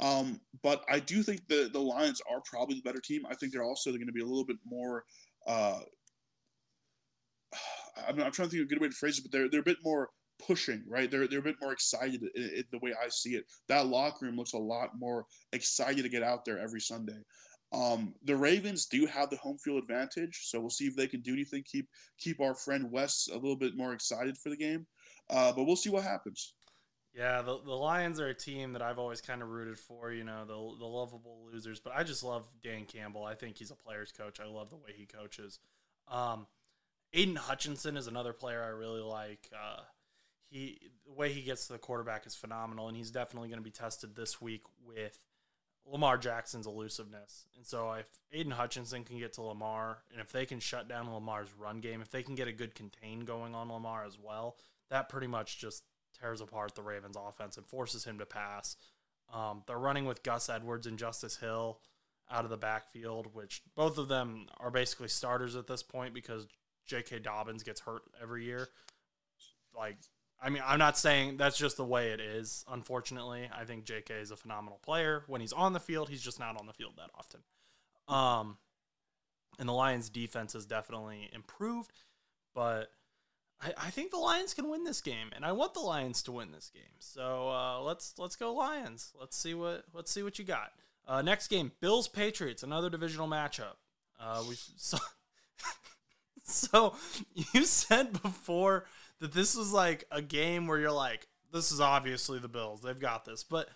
[0.00, 3.22] Um, but I do think the the Lions are probably the better team.
[3.28, 5.04] I think they're also going to be a little bit more.
[5.46, 5.80] Uh,
[8.08, 9.60] I'm, I'm trying to think of a good way to phrase it, but they're they're
[9.60, 10.10] a bit more
[10.46, 11.10] pushing, right?
[11.10, 13.44] They're they're a bit more excited in, in the way I see it.
[13.68, 17.18] That locker room looks a lot more excited to get out there every Sunday.
[17.72, 21.20] Um, the Ravens do have the home field advantage, so we'll see if they can
[21.20, 21.88] do anything keep
[22.18, 24.86] keep our friend Wes a little bit more excited for the game.
[25.30, 26.54] Uh, but we'll see what happens.
[27.14, 30.24] Yeah, the, the Lions are a team that I've always kind of rooted for, you
[30.24, 31.78] know, the, the lovable losers.
[31.78, 33.24] But I just love Dan Campbell.
[33.24, 34.40] I think he's a player's coach.
[34.40, 35.60] I love the way he coaches.
[36.08, 36.48] Um,
[37.12, 39.48] Aidan Hutchinson is another player I really like.
[39.54, 39.82] Uh,
[40.54, 43.64] he the way he gets to the quarterback is phenomenal, and he's definitely going to
[43.64, 45.18] be tested this week with
[45.84, 47.46] Lamar Jackson's elusiveness.
[47.56, 51.12] And so if Aidan Hutchinson can get to Lamar, and if they can shut down
[51.12, 54.56] Lamar's run game, if they can get a good contain going on Lamar as well,
[54.90, 55.82] that pretty much just
[56.18, 58.76] tears apart the Ravens offense and forces him to pass.
[59.32, 61.80] Um, they're running with Gus Edwards and Justice Hill
[62.30, 66.46] out of the backfield, which both of them are basically starters at this point because
[66.86, 67.18] J.K.
[67.18, 68.68] Dobbins gets hurt every year.
[69.76, 69.96] Like,
[70.44, 72.66] I mean, I'm not saying that's just the way it is.
[72.70, 74.14] Unfortunately, I think J.K.
[74.14, 75.24] is a phenomenal player.
[75.26, 77.40] When he's on the field, he's just not on the field that often.
[78.08, 78.58] Um,
[79.58, 82.04] and the Lions' defense has definitely improved,
[82.54, 82.90] but
[83.58, 86.32] I, I think the Lions can win this game, and I want the Lions to
[86.32, 86.82] win this game.
[86.98, 89.12] So uh, let's let's go Lions.
[89.18, 90.72] Let's see what let's see what you got.
[91.06, 93.76] Uh, next game, Bills Patriots, another divisional matchup.
[94.20, 94.98] Uh, we so,
[96.42, 96.96] so
[97.52, 98.84] you said before
[99.24, 102.82] that this was like a game where you're like, this is obviously the Bills.
[102.82, 103.70] They've got this, but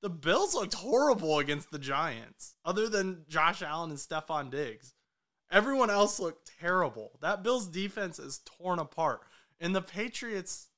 [0.00, 4.94] the Bills looked horrible against the Giants, other than Josh Allen and Stefon Diggs.
[5.52, 7.18] Everyone else looked terrible.
[7.20, 9.20] That Bills defense is torn apart.
[9.60, 10.68] And the Patriots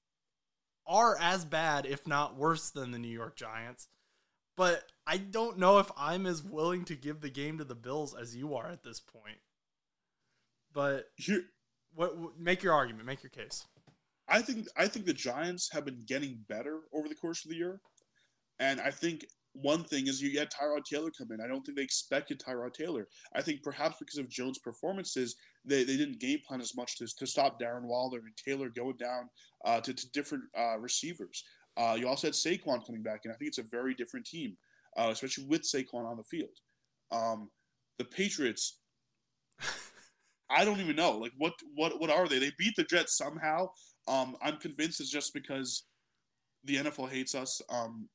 [0.85, 3.87] are as bad, if not worse, than the New York Giants.
[4.57, 8.17] But I don't know if I'm as willing to give the game to the Bills
[8.21, 9.39] as you are at this point.
[10.73, 11.09] But
[11.95, 13.65] what make your argument, make your case.
[14.33, 17.57] I think I think the Giants have been getting better over the course of the
[17.57, 17.81] year,
[18.59, 21.41] and I think one thing is you had Tyrod Taylor come in.
[21.43, 23.07] I don't think they expected Tyrod Taylor.
[23.35, 27.07] I think perhaps because of Jones' performances, they, they didn't game plan as much to,
[27.19, 29.29] to stop Darren Waller and Taylor going down
[29.67, 31.45] uh, to, to different uh, receivers.
[31.77, 34.57] Uh, you also had Saquon coming back, and I think it's a very different team,
[34.97, 36.57] uh, especially with Saquon on the field.
[37.11, 37.51] Um,
[37.99, 38.79] the Patriots,
[40.51, 41.19] I don't even know.
[41.19, 42.39] Like, what what what are they?
[42.39, 43.69] They beat the Jets somehow.
[44.09, 45.85] Um, I'm convinced it's just because
[46.65, 47.61] the NFL hates us.
[47.71, 48.09] Um,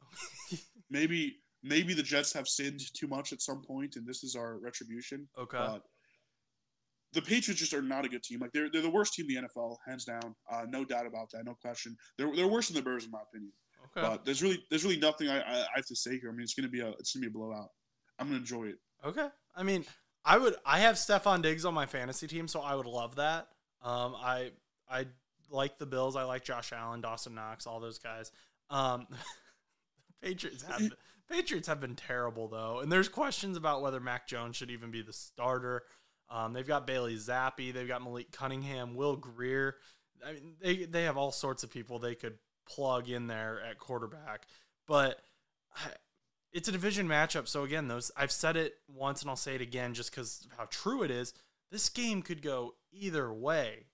[0.90, 4.58] maybe maybe the Jets have sinned too much at some point, and this is our
[4.60, 5.28] retribution.
[5.38, 5.58] Okay.
[5.58, 5.84] But
[7.14, 8.40] the Patriots just are not a good team.
[8.40, 10.36] Like they're they're the worst team in the NFL, hands down.
[10.52, 11.46] Uh, no doubt about that.
[11.46, 11.96] No question.
[12.18, 13.52] They're they're worse than the Bears in my opinion.
[13.86, 14.08] Okay.
[14.08, 16.30] But there's really there's really nothing I, I, I have to say here.
[16.30, 17.70] I mean, it's gonna be a it's gonna be a blowout.
[18.20, 18.76] I'm gonna enjoy it.
[19.06, 19.28] Okay.
[19.56, 19.86] I mean,
[20.26, 20.56] I would.
[20.66, 23.48] I have Stefon Diggs on my fantasy team, so I would love that.
[23.82, 24.52] Um, I
[24.90, 25.06] I
[25.50, 26.16] like the Bills.
[26.16, 28.32] I like Josh Allen, Dawson Knox, all those guys.
[28.70, 29.08] Um,
[30.22, 30.92] Patriots have
[31.30, 35.02] Patriots have been terrible though, and there's questions about whether Mac Jones should even be
[35.02, 35.84] the starter.
[36.30, 39.76] Um, they've got Bailey Zappe, they've got Malik Cunningham, Will Grier.
[40.26, 42.38] I mean, they they have all sorts of people they could
[42.68, 44.48] plug in there at quarterback,
[44.88, 45.20] but
[45.76, 45.92] I-
[46.54, 47.48] it's a division matchup.
[47.48, 50.66] So again, those I've said it once and I'll say it again just because how
[50.72, 51.34] true it is.
[51.72, 53.86] This game could go either way,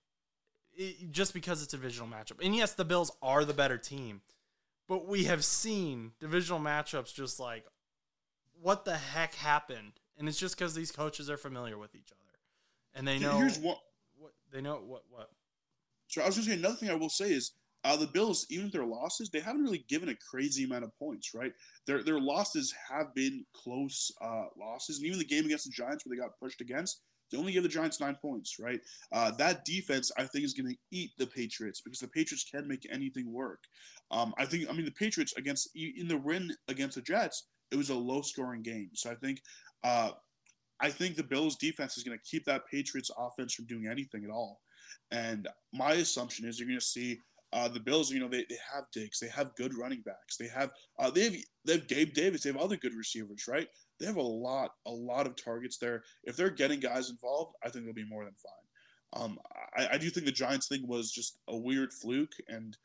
[0.75, 2.43] it, just because it's a divisional matchup.
[2.43, 4.21] And yes, the Bills are the better team,
[4.87, 7.65] but we have seen divisional matchups just like
[8.61, 12.39] what the heck happened, and it's just because these coaches are familiar with each other,
[12.93, 13.75] and they know Here's one.
[14.17, 15.29] what they know what what.
[16.07, 17.53] So I was gonna say another thing I will say is
[17.83, 20.97] uh, the Bills, even with their losses, they haven't really given a crazy amount of
[20.97, 21.51] points, right?
[21.85, 26.05] Their their losses have been close uh, losses, and even the game against the Giants
[26.05, 27.01] where they got pushed against,
[27.33, 28.79] they only gave the Giants nine points, right?
[29.11, 32.67] Uh, that defense, I think, is going to eat the Patriots because the Patriots can
[32.67, 33.59] make anything work.
[34.11, 37.75] Um, I think, I mean, the Patriots against in the win against the Jets, it
[37.75, 39.41] was a low scoring game, so I think.
[39.83, 40.11] Uh,
[40.79, 44.25] I think the Bills defense is going to keep that Patriots offense from doing anything
[44.25, 44.59] at all.
[45.11, 47.19] And my assumption is you're going to see
[47.53, 48.11] uh, the Bills.
[48.11, 51.23] You know, they, they have Diggs, they have good running backs, they have uh, they
[51.23, 53.67] have they have Gabe Davis, they have other good receivers, right?
[53.99, 56.03] They have a lot a lot of targets there.
[56.23, 59.23] If they're getting guys involved, I think they'll be more than fine.
[59.23, 59.39] Um,
[59.77, 62.75] I, I do think the Giants thing was just a weird fluke, and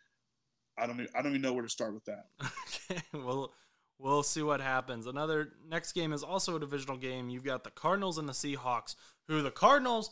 [0.79, 2.27] I don't I don't even know where to start with that.
[2.91, 3.53] Okay, well,
[3.99, 5.07] we'll see what happens.
[5.07, 7.29] Another next game is also a divisional game.
[7.29, 8.95] You've got the Cardinals and the Seahawks,
[9.27, 10.11] who the Cardinals,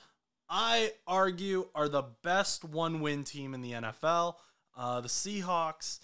[0.50, 4.34] I argue, are the best one-win team in the NFL.
[4.76, 6.00] Uh, the Seahawks,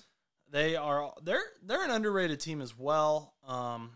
[0.51, 3.34] they are they're they're an underrated team as well.
[3.47, 3.90] Um,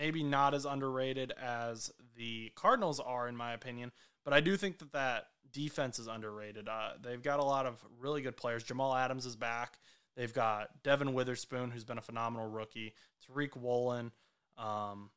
[0.00, 3.92] maybe not as underrated as the Cardinals are, in my opinion,
[4.24, 6.68] but I do think that that defense is underrated.
[6.68, 8.64] Uh, they've got a lot of really good players.
[8.64, 9.78] Jamal Adams is back.
[10.16, 12.94] They've got Devon Witherspoon, who's been a phenomenal rookie.
[13.28, 14.12] Tariq Woolen.
[14.56, 15.10] Um,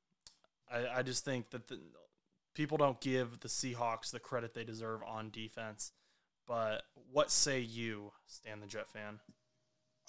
[0.71, 1.79] I, I just think that the,
[2.53, 5.93] people don't give the Seahawks the credit they deserve on defense.
[6.45, 9.19] But what say you, Stan the Jet fan?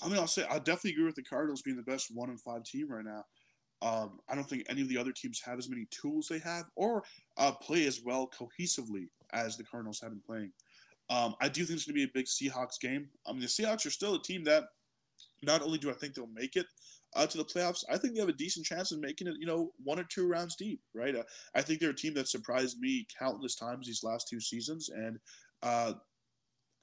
[0.03, 2.41] I mean, I'll say I definitely agree with the Cardinals being the best one and
[2.41, 3.25] five team right now.
[3.83, 6.65] Um, I don't think any of the other teams have as many tools they have
[6.77, 7.05] or
[7.37, 10.53] uh, play as well cohesively as the Cardinals have been playing.
[11.11, 13.09] Um, I do think it's going to be a big Seahawks game.
[13.27, 14.65] I mean, the Seahawks are still a team that
[15.43, 16.67] not only do I think they'll make it
[17.15, 19.47] uh, to the playoffs, I think they have a decent chance of making it, you
[19.47, 21.15] know, one or two rounds deep, right?
[21.15, 21.23] Uh,
[21.55, 25.19] I think they're a team that surprised me countless times these last two seasons, and
[25.63, 25.93] uh,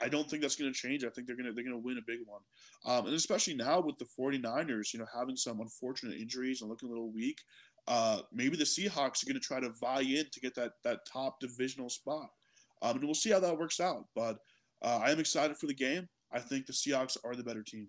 [0.01, 1.03] I don't think that's going to change.
[1.03, 2.41] I think they're going to they're going to win a big one,
[2.85, 6.89] um, and especially now with the 49ers, you know, having some unfortunate injuries and looking
[6.89, 7.39] a little weak.
[7.87, 10.99] Uh, maybe the Seahawks are going to try to vie in to get that that
[11.11, 12.29] top divisional spot,
[12.81, 14.05] um, and we'll see how that works out.
[14.15, 14.37] But
[14.81, 16.07] uh, I am excited for the game.
[16.31, 17.87] I think the Seahawks are the better team.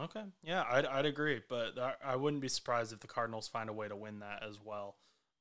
[0.00, 3.74] Okay, yeah, I'd, I'd agree, but I, wouldn't be surprised if the Cardinals find a
[3.74, 4.96] way to win that as well.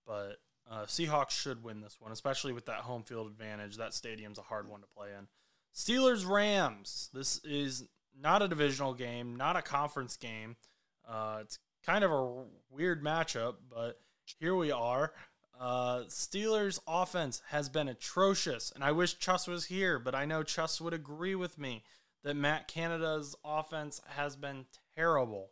[0.06, 3.78] But uh, Seahawks should win this one, especially with that home field advantage.
[3.78, 5.28] That stadium's a hard one to play in.
[5.76, 7.10] Steelers Rams.
[7.14, 7.86] This is
[8.20, 10.56] not a divisional game, not a conference game.
[11.08, 14.00] Uh, it's kind of a weird matchup, but
[14.40, 15.14] here we are.
[15.60, 20.44] Uh, Steelers offense has been atrocious, and I wish Chuss was here, but I know
[20.44, 21.84] Chuss would agree with me
[22.24, 24.66] that Matt Canada's offense has been
[24.96, 25.52] terrible.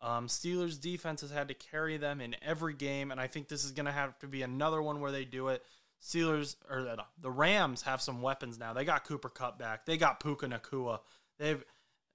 [0.00, 3.64] Um, Steelers defense has had to carry them in every game, and I think this
[3.64, 5.62] is going to have to be another one where they do it.
[6.02, 8.72] Steelers or the, the Rams have some weapons now.
[8.72, 9.84] They got Cooper Kupp back.
[9.84, 11.00] They got Puka Nacua.
[11.38, 11.62] They've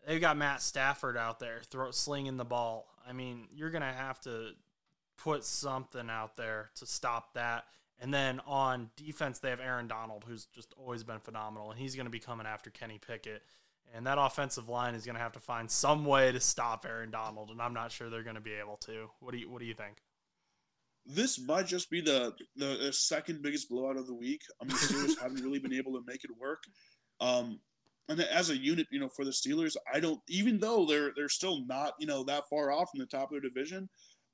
[0.05, 2.87] they've got Matt Stafford out there throw, slinging the ball.
[3.07, 4.51] I mean, you're to have to
[5.17, 7.65] put something out there to stop that.
[7.99, 11.95] And then on defense, they have Aaron Donald, who's just always been phenomenal, and he's
[11.95, 13.43] going to be coming after Kenny Pickett.
[13.95, 17.11] And that offensive line is going to have to find some way to stop Aaron
[17.11, 19.09] Donald, and I'm not sure they're going to be able to.
[19.19, 19.97] What do you What do you think?
[21.05, 24.41] This might just be the the, the second biggest blowout of the week.
[24.61, 26.63] I mean, the Steelers haven't really been able to make it work.
[27.19, 27.59] Um,
[28.09, 31.29] and as a unit, you know, for the Steelers, I don't even though they're they're
[31.29, 33.89] still not you know that far off from the top of their division.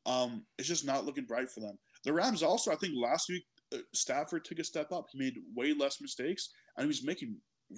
[0.06, 1.78] Um, it's just not looking bright for them.
[2.04, 3.44] The Rams also, I think, last week
[3.74, 5.08] uh, Stafford took a step up.
[5.12, 7.36] He made way less mistakes, and he was making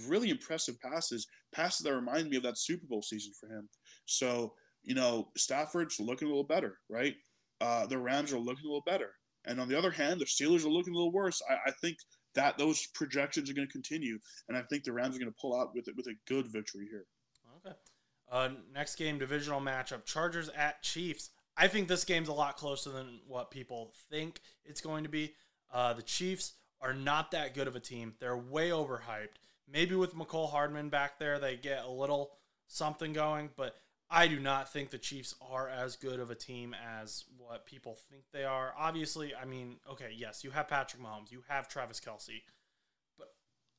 [0.08, 3.68] really impressive passes, passes that remind me of that Super Bowl season for him.
[4.06, 7.16] So, you know, Stafford's looking a little better, right?
[7.62, 9.12] Uh, the Rams are looking a little better.
[9.46, 11.42] And on the other hand, the Steelers are looking a little worse.
[11.50, 11.98] I, I think
[12.36, 15.38] that those projections are going to continue, and I think the Rams are going to
[15.40, 17.06] pull out with it with a good victory here.
[17.58, 17.76] Okay.
[18.32, 21.32] Uh, next game, divisional matchup: Chargers at Chiefs.
[21.58, 25.34] I think this game's a lot closer than what people think it's going to be.
[25.74, 28.14] Uh, the Chiefs are not that good of a team.
[28.20, 29.38] They're way overhyped.
[29.72, 32.32] Maybe with Mecole Hardman back there, they get a little
[32.68, 33.76] something going, but
[34.14, 37.98] I do not think the Chiefs are as good of a team as what people
[38.12, 38.74] think they are.
[38.78, 42.42] Obviously, I mean, okay, yes, you have Patrick Mahomes, you have Travis Kelce,
[43.18, 43.30] but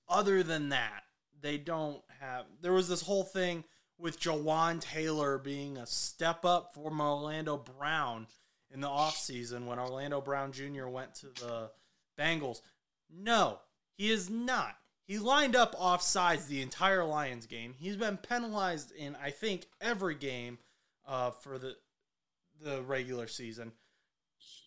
[0.09, 1.03] other than that,
[1.43, 2.47] they don't have.
[2.62, 3.64] There was this whole thing
[3.99, 8.26] with Jawaan Taylor being a step up for Orlando Brown
[8.72, 10.87] in the offseason when Orlando Brown Jr.
[10.87, 11.70] went to the
[12.18, 12.62] Bengals.
[13.11, 13.59] No,
[13.99, 14.76] he is not.
[15.12, 17.74] He lined up off sides the entire Lions game.
[17.78, 20.56] He's been penalized in I think every game
[21.06, 21.76] uh, for the
[22.62, 23.72] the regular season.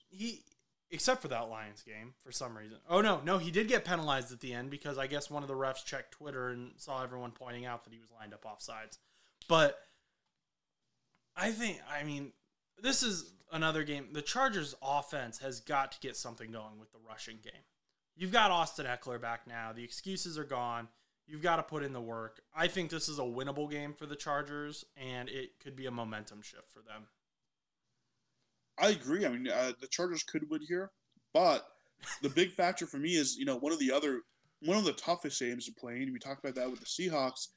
[0.08, 0.44] He
[0.92, 2.78] except for that Lions game for some reason.
[2.88, 5.50] Oh no, no, he did get penalized at the end because I guess one of
[5.50, 8.62] the refs checked Twitter and saw everyone pointing out that he was lined up off
[8.62, 9.00] sides.
[9.50, 9.80] But
[11.36, 12.34] I think, I mean,
[12.80, 14.10] this is another game.
[14.12, 17.64] The Chargers' offense has got to get something going with the rushing game.
[18.16, 19.74] You've got Austin Ekeler back now.
[19.74, 20.88] The excuses are gone.
[21.28, 22.42] You've got to put in the work.
[22.56, 25.92] I think this is a winnable game for the Chargers, and it could be a
[25.92, 27.08] momentum shift for them.
[28.78, 29.26] I agree.
[29.26, 30.92] I mean, uh, the Chargers could win here,
[31.34, 31.66] but
[32.22, 34.22] the big factor for me is, you know, one of the other,
[34.62, 36.02] one of the toughest games to play.
[36.02, 37.48] And we talked about that with the Seahawks.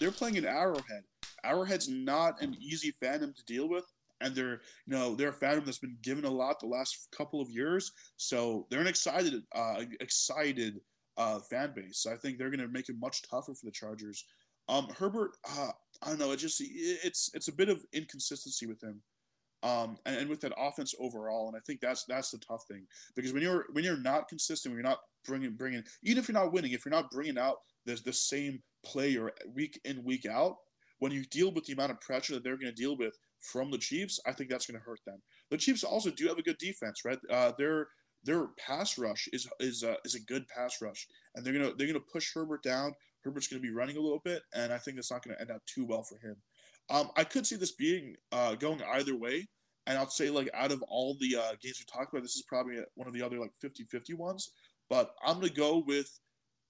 [0.00, 1.04] They're playing an Arrowhead.
[1.44, 3.84] Arrowhead's not an easy fandom to deal with,
[4.20, 7.40] and they're you know they're a fandom that's been given a lot the last couple
[7.40, 7.92] of years.
[8.16, 10.80] So they're an excited uh, excited
[11.16, 11.98] uh, fan base.
[11.98, 14.24] So I think they're going to make it much tougher for the Chargers.
[14.68, 15.70] Um, Herbert, uh,
[16.02, 16.32] I don't know.
[16.32, 19.02] It just it's it's a bit of inconsistency with him.
[19.64, 22.86] Um, and, and, with that offense overall, and I think that's that's the tough thing
[23.16, 26.40] because when you're when you're not consistent, when you're not bringing bringing even if you're
[26.40, 30.58] not winning, if you're not bringing out the the same player week in week out,
[31.00, 33.70] when you deal with the amount of pressure that they're going to deal with from
[33.70, 35.20] the Chiefs, I think that's going to hurt them.
[35.50, 37.18] The Chiefs also do have a good defense, right?
[37.30, 37.88] Uh, their
[38.24, 41.86] their pass rush is is uh, is a good pass rush, and they're gonna they're
[41.86, 42.92] gonna push Herbert down.
[43.24, 45.64] Herbert's gonna be running a little bit, and I think that's not gonna end up
[45.66, 46.36] too well for him.
[46.90, 49.46] Um, I could see this being uh, going either way,
[49.86, 52.44] and I'd say like out of all the uh, games we talked about, this is
[52.48, 54.50] probably one of the other like 50-50 ones.
[54.90, 56.08] But I'm gonna go with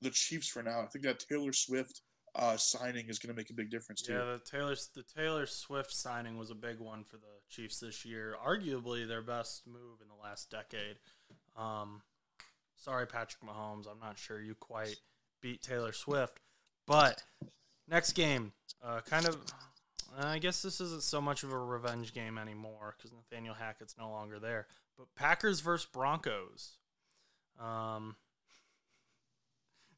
[0.00, 0.80] the Chiefs for now.
[0.80, 2.02] I think that Taylor Swift
[2.38, 4.12] uh, signing is going to make a big difference too.
[4.12, 8.04] Yeah, the Taylor the Taylor Swift signing was a big one for the Chiefs this
[8.04, 8.36] year.
[8.46, 10.96] Arguably their best move in the last decade.
[11.56, 12.02] Um,
[12.76, 13.86] sorry, Patrick Mahomes.
[13.90, 14.96] I'm not sure you quite
[15.42, 16.38] beat Taylor Swift,
[16.86, 17.22] but
[17.88, 19.36] next game, uh, kind of.
[20.16, 24.10] I guess this isn't so much of a revenge game anymore because Nathaniel Hackett's no
[24.10, 24.66] longer there.
[24.96, 26.78] But Packers versus Broncos.
[27.60, 28.16] Um,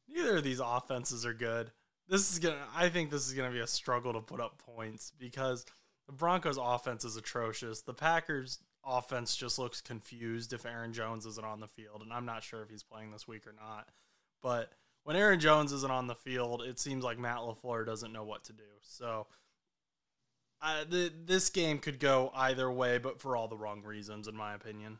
[0.09, 1.71] neither of these offenses are good
[2.07, 2.65] this is gonna.
[2.75, 5.65] I think this is gonna be a struggle to put up points because
[6.07, 7.81] the Broncos' offense is atrocious.
[7.81, 12.25] The Packers' offense just looks confused if Aaron Jones isn't on the field, and I'm
[12.25, 13.89] not sure if he's playing this week or not.
[14.41, 14.71] But
[15.03, 18.43] when Aaron Jones isn't on the field, it seems like Matt LaFleur doesn't know what
[18.45, 18.63] to do.
[18.81, 19.27] So.
[20.63, 24.35] Uh, the, this game could go either way, but for all the wrong reasons, in
[24.37, 24.99] my opinion.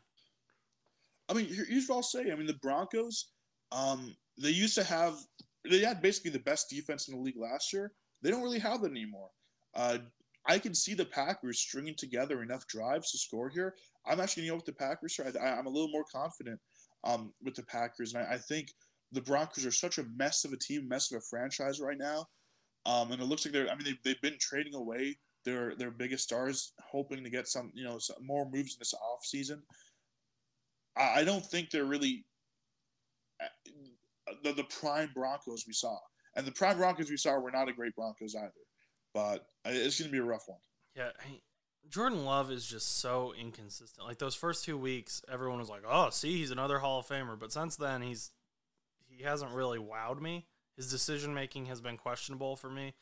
[1.28, 2.30] I mean, here's what I'll say.
[2.30, 3.26] I mean, the Broncos,
[3.70, 5.14] um, they used to have
[5.68, 7.92] they had basically the best defense in the league last year.
[8.22, 9.30] They don't really have that anymore.
[9.74, 9.98] Uh,
[10.46, 13.74] I can see the Packers stringing together enough drives to score here.
[14.06, 15.32] I'm actually going to go with the Packers here.
[15.40, 16.58] I, am a little more confident
[17.04, 18.68] um, with the Packers, and I, I, think
[19.12, 22.26] the Broncos are such a mess of a team, mess of a franchise right now.
[22.86, 23.68] Um, and it looks like they're.
[23.68, 27.70] I mean, they've, they've been trading away their their biggest stars, hoping to get some
[27.74, 29.62] you know some more moves in this off season.
[30.96, 32.24] I, I don't think they're really
[34.42, 35.98] the the prime Broncos we saw,
[36.36, 38.52] and the prime Broncos we saw were not a great Broncos either
[39.14, 40.58] but it's going to be a rough one.
[40.96, 41.10] Yeah,
[41.88, 44.06] Jordan Love is just so inconsistent.
[44.06, 47.38] Like those first two weeks, everyone was like, "Oh, see, he's another Hall of Famer."
[47.38, 48.30] But since then, he's
[49.08, 50.46] he hasn't really wowed me.
[50.76, 52.94] His decision making has been questionable for me.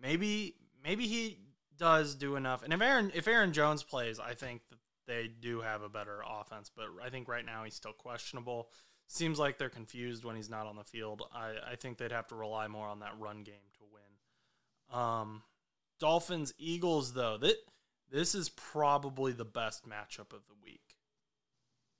[0.00, 1.38] Maybe maybe he
[1.76, 2.62] does do enough.
[2.62, 6.22] And if Aaron if Aaron Jones plays, I think that they do have a better
[6.28, 6.70] offense.
[6.74, 8.70] But I think right now he's still questionable.
[9.08, 11.22] Seems like they're confused when he's not on the field.
[11.34, 15.00] I, I think they'd have to rely more on that run game to win.
[15.00, 15.42] um,
[15.98, 17.56] Dolphins Eagles though that
[18.10, 20.94] this is probably the best matchup of the week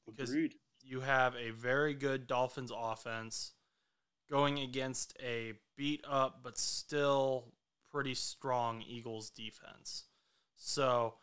[0.06, 0.54] because Agreed.
[0.84, 3.52] you have a very good Dolphins offense
[4.30, 7.46] going against a beat up but still
[7.90, 10.04] pretty strong Eagles defense.
[10.56, 11.14] So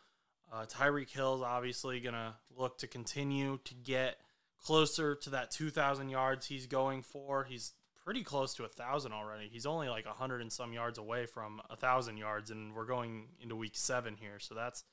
[0.52, 4.16] uh, Tyreek Hill is obviously going to look to continue to get
[4.64, 7.44] closer to that 2,000 yards he's going for.
[7.44, 7.72] He's
[8.04, 9.48] pretty close to a thousand already.
[9.50, 12.86] He's only like a hundred and some yards away from a thousand yards, and we're
[12.86, 14.84] going into week seven here, so that's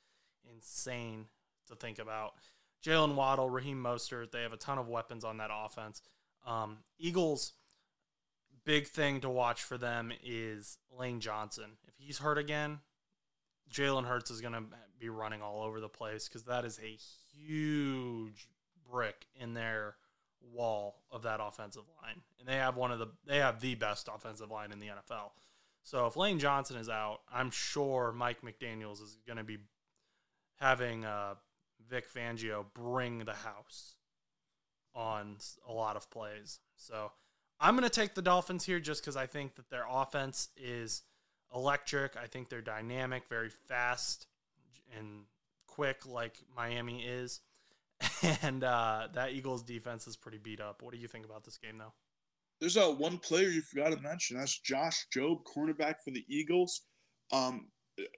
[0.52, 1.28] insane
[1.68, 2.34] to think about.
[2.84, 6.02] Jaylen Waddle, Raheem Mostert, they have a ton of weapons on that offense.
[6.46, 7.54] Um, Eagles,
[8.66, 11.78] big thing to watch for them is Lane Johnson.
[11.88, 12.80] If he's hurt again,
[13.72, 14.64] Jalen Hurts is going to
[15.00, 16.98] be running all over the place because that is a
[17.38, 18.48] huge
[18.90, 19.96] brick in their
[20.52, 24.10] wall of that offensive line, and they have one of the they have the best
[24.14, 25.32] offensive line in the NFL.
[25.84, 29.58] So if Lane Johnson is out, I'm sure Mike McDaniel's is going to be
[30.56, 31.36] having uh,
[31.90, 33.96] Vic Fangio bring the house
[34.96, 36.60] on a lot of plays.
[36.78, 37.12] So
[37.60, 41.04] I'm going to take the Dolphins here just because I think that their offense is
[41.54, 42.16] electric.
[42.16, 44.28] I think they're dynamic, very fast
[44.98, 45.26] and
[45.68, 47.42] quick, like Miami is.
[48.42, 50.82] and uh, that Eagles defense is pretty beat up.
[50.82, 51.94] What do you think about this game, though?
[52.60, 54.38] There's a uh, one player you forgot to mention.
[54.38, 56.82] That's Josh Jobe, cornerback for the Eagles.
[57.32, 57.68] Um,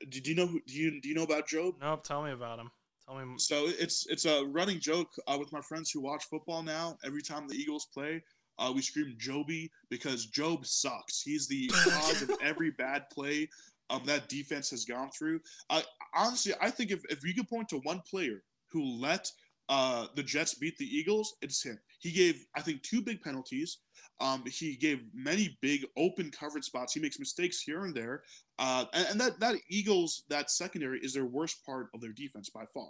[0.10, 0.48] did you know?
[0.48, 1.74] Who, do you do you know about Jobe?
[1.82, 2.04] Nope.
[2.04, 2.70] Tell me about him.
[3.06, 3.34] Tell me.
[3.38, 6.98] So it's it's a running joke uh, with my friends who watch football now.
[7.04, 8.24] Every time the Eagles play,
[8.60, 11.22] uh, we scream Joby because Jobe sucks.
[11.22, 13.50] He's the cause of every bad play
[13.90, 15.40] um, that defense has gone through.
[15.70, 15.82] Uh,
[16.16, 19.30] honestly, I think if, if you could point to one player who let
[19.70, 21.80] uh, the Jets beat the Eagles, it's him.
[22.00, 23.80] He gave, I think, two big penalties.
[24.22, 26.94] Um, he gave many big open coverage spots.
[26.94, 28.24] He makes mistakes here and there.
[28.60, 32.50] Uh, and, and, that that Eagles that secondary is their worst part of their defense
[32.50, 32.90] by far.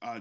[0.00, 0.20] Uh,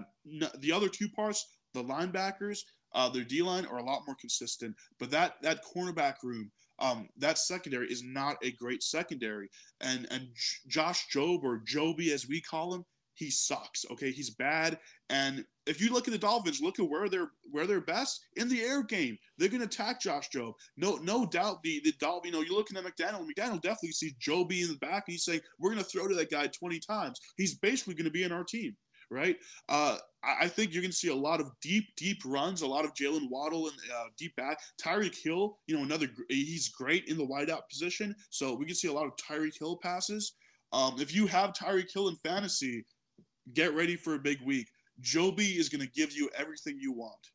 [0.59, 2.59] the other two parts, the linebackers,
[2.93, 4.75] uh, their D line are a lot more consistent.
[4.99, 9.49] But that that cornerback room, um, that secondary is not a great secondary.
[9.79, 10.27] And and
[10.67, 12.83] Josh Jobe or Joby as we call him,
[13.15, 13.85] he sucks.
[13.91, 14.79] Okay, he's bad.
[15.09, 18.49] And if you look at the Dolphins, look at where they're where they're best in
[18.49, 19.17] the air game.
[19.37, 20.53] They're going to attack Josh Jobe.
[20.77, 21.61] No, no doubt.
[21.63, 23.25] The the Dolphins, you know, you're looking at McDaniel.
[23.25, 26.15] McDaniel definitely sees Joby in the back, and he's saying, "We're going to throw to
[26.15, 28.75] that guy 20 times." He's basically going to be in our team,
[29.09, 29.37] right?
[29.69, 32.67] Uh, I, I think you're going to see a lot of deep, deep runs, a
[32.67, 34.59] lot of Jaylen Waddle and uh, deep back.
[34.81, 38.87] Tyreek Hill, you know, another he's great in the wideout position, so we can see
[38.87, 40.33] a lot of Tyreek Hill passes.
[40.73, 42.85] Um, if you have Tyreek Hill in fantasy,
[43.53, 44.69] get ready for a big week.
[44.99, 47.31] Joby is going to give you everything you want.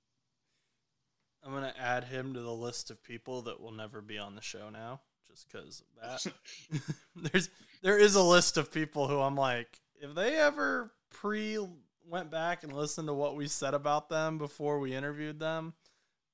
[1.44, 4.34] I'm going to add him to the list of people that will never be on
[4.34, 6.32] the show now, just because of that.
[7.32, 7.50] There's
[7.82, 11.58] there is a list of people who I'm like, if they ever pre
[12.08, 15.74] went back and listened to what we said about them before we interviewed them,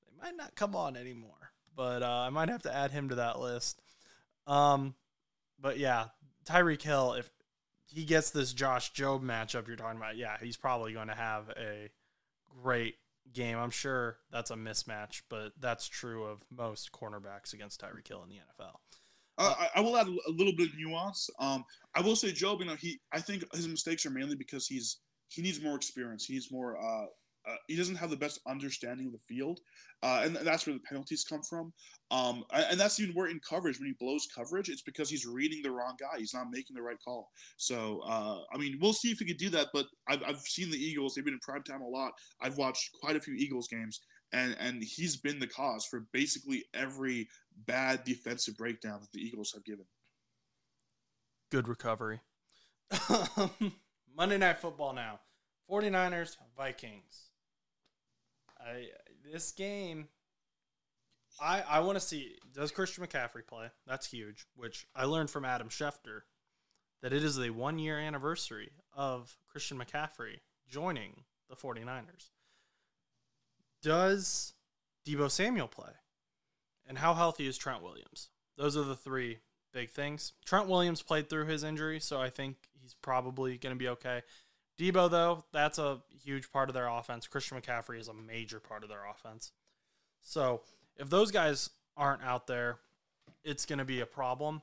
[0.01, 1.51] they might not come on anymore.
[1.75, 3.81] But uh, I might have to add him to that list.
[4.47, 4.95] Um,
[5.59, 6.05] but yeah,
[6.45, 7.13] Tyreek Hill.
[7.13, 7.29] If
[7.93, 11.49] he gets this Josh Jobe matchup you're talking about, yeah, he's probably going to have
[11.51, 11.89] a
[12.61, 12.95] great
[13.31, 13.57] game.
[13.57, 18.29] I'm sure that's a mismatch, but that's true of most cornerbacks against Tyreek Hill in
[18.29, 18.73] the NFL.
[19.37, 21.29] Uh, I, will add a little bit of nuance.
[21.39, 21.63] Um,
[21.95, 24.97] I will say Jobe, you know, he I think his mistakes are mainly because he's
[25.29, 26.25] he needs more experience.
[26.25, 27.05] He needs more uh,
[27.47, 29.59] uh, he doesn't have the best understanding of the field,
[30.01, 31.73] uh, and that's where the penalties come from.
[32.11, 35.61] Um, and that's even where in coverage, when he blows coverage, it's because he's reading
[35.61, 36.19] the wrong guy.
[36.19, 37.29] He's not making the right call.
[37.57, 39.67] So, uh, I mean, we'll see if he could do that.
[39.73, 42.11] But I've, I've seen the Eagles; they've been in prime time a lot.
[42.41, 43.99] I've watched quite a few Eagles games,
[44.31, 47.27] and and he's been the cause for basically every
[47.65, 49.85] bad defensive breakdown that the Eagles have given.
[51.51, 52.21] Good recovery.
[54.15, 55.19] Monday Night Football now.
[55.69, 57.32] 49ers, Vikings.
[58.65, 58.87] I
[59.31, 60.07] this game
[61.39, 63.67] I I want to see does Christian McCaffrey play?
[63.87, 66.21] That's huge, which I learned from Adam Schefter
[67.01, 70.39] that it is the 1 year anniversary of Christian McCaffrey
[70.69, 72.29] joining the 49ers.
[73.81, 74.53] Does
[75.05, 75.91] Deebo Samuel play?
[76.87, 78.29] And how healthy is Trent Williams?
[78.57, 79.39] Those are the three
[79.73, 80.33] big things.
[80.45, 84.21] Trent Williams played through his injury, so I think he's probably going to be okay.
[84.79, 87.27] Deebo, though, that's a huge part of their offense.
[87.27, 89.51] Christian McCaffrey is a major part of their offense.
[90.21, 90.61] So
[90.97, 92.77] if those guys aren't out there,
[93.43, 94.61] it's going to be a problem.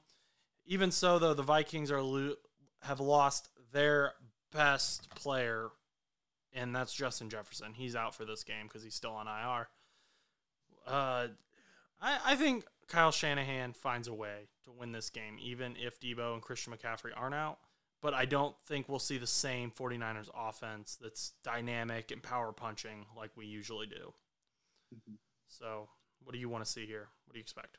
[0.67, 2.35] Even so, though, the Vikings are lo-
[2.83, 4.13] have lost their
[4.53, 5.69] best player,
[6.53, 7.75] and that's Justin Jefferson.
[7.75, 9.69] He's out for this game because he's still on IR.
[10.87, 11.29] Uh,
[12.01, 16.35] I, I think Kyle Shanahan finds a way to win this game, even if Deebo
[16.35, 17.59] and Christian McCaffrey aren't out.
[18.03, 23.07] But I don't think we'll see the same 49ers offense that's dynamic and power punching
[23.17, 24.15] like we usually do.
[24.95, 25.15] Mm-hmm.
[25.49, 25.89] So,
[26.23, 27.09] what do you want to see here?
[27.27, 27.79] What do you expect?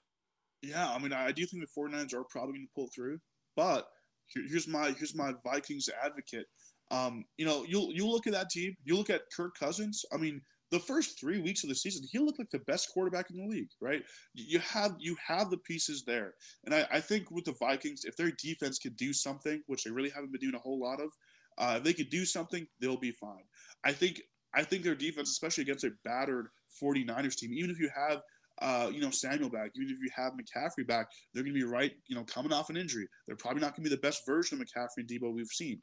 [0.62, 3.20] Yeah, I mean, I do think the 49ers are probably going to pull through,
[3.56, 3.88] but
[4.34, 6.46] here's my here's my Vikings advocate.
[6.92, 10.04] Um, you know, you you look at that team, you look at Kirk Cousins.
[10.14, 10.42] I mean,
[10.72, 13.48] the first three weeks of the season, he looked like the best quarterback in the
[13.48, 14.04] league, right?
[14.34, 16.34] You have you have the pieces there,
[16.66, 19.92] and I, I think with the Vikings, if their defense could do something, which they
[19.92, 21.10] really haven't been doing a whole lot of,
[21.58, 23.44] uh, if they could do something, they'll be fine.
[23.84, 24.22] I think
[24.54, 26.48] I think their defense, especially against a battered
[26.82, 28.22] 49ers team, even if you have
[28.62, 31.66] uh, you know, Samuel back, even if you have McCaffrey back, they're going to be
[31.66, 33.08] right, you know, coming off an injury.
[33.26, 35.82] They're probably not going to be the best version of McCaffrey and Deebo we've seen.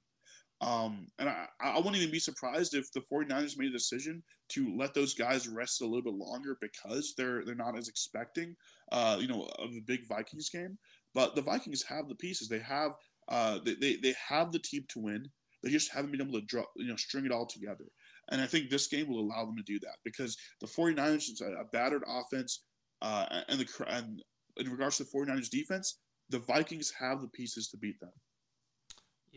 [0.61, 4.77] Um, and I, I wouldn't even be surprised if the 49ers made a decision to
[4.77, 8.57] let those guys rest a little bit longer because they're they're not as expecting,
[8.91, 10.77] uh, you know, of the big Vikings game.
[11.15, 12.49] But the Vikings have the pieces.
[12.49, 12.93] They have
[13.29, 15.29] uh, they, they, they have the team to win.
[15.63, 17.85] They just haven't been able to draw, you know, string it all together.
[18.31, 21.41] And I think this game will allow them to do that because the 49ers is
[21.41, 22.65] a, battered offense.
[23.01, 24.23] Uh, and the and
[24.57, 25.99] in regards to the 49ers defense,
[26.31, 28.13] the Vikings have the pieces to beat them.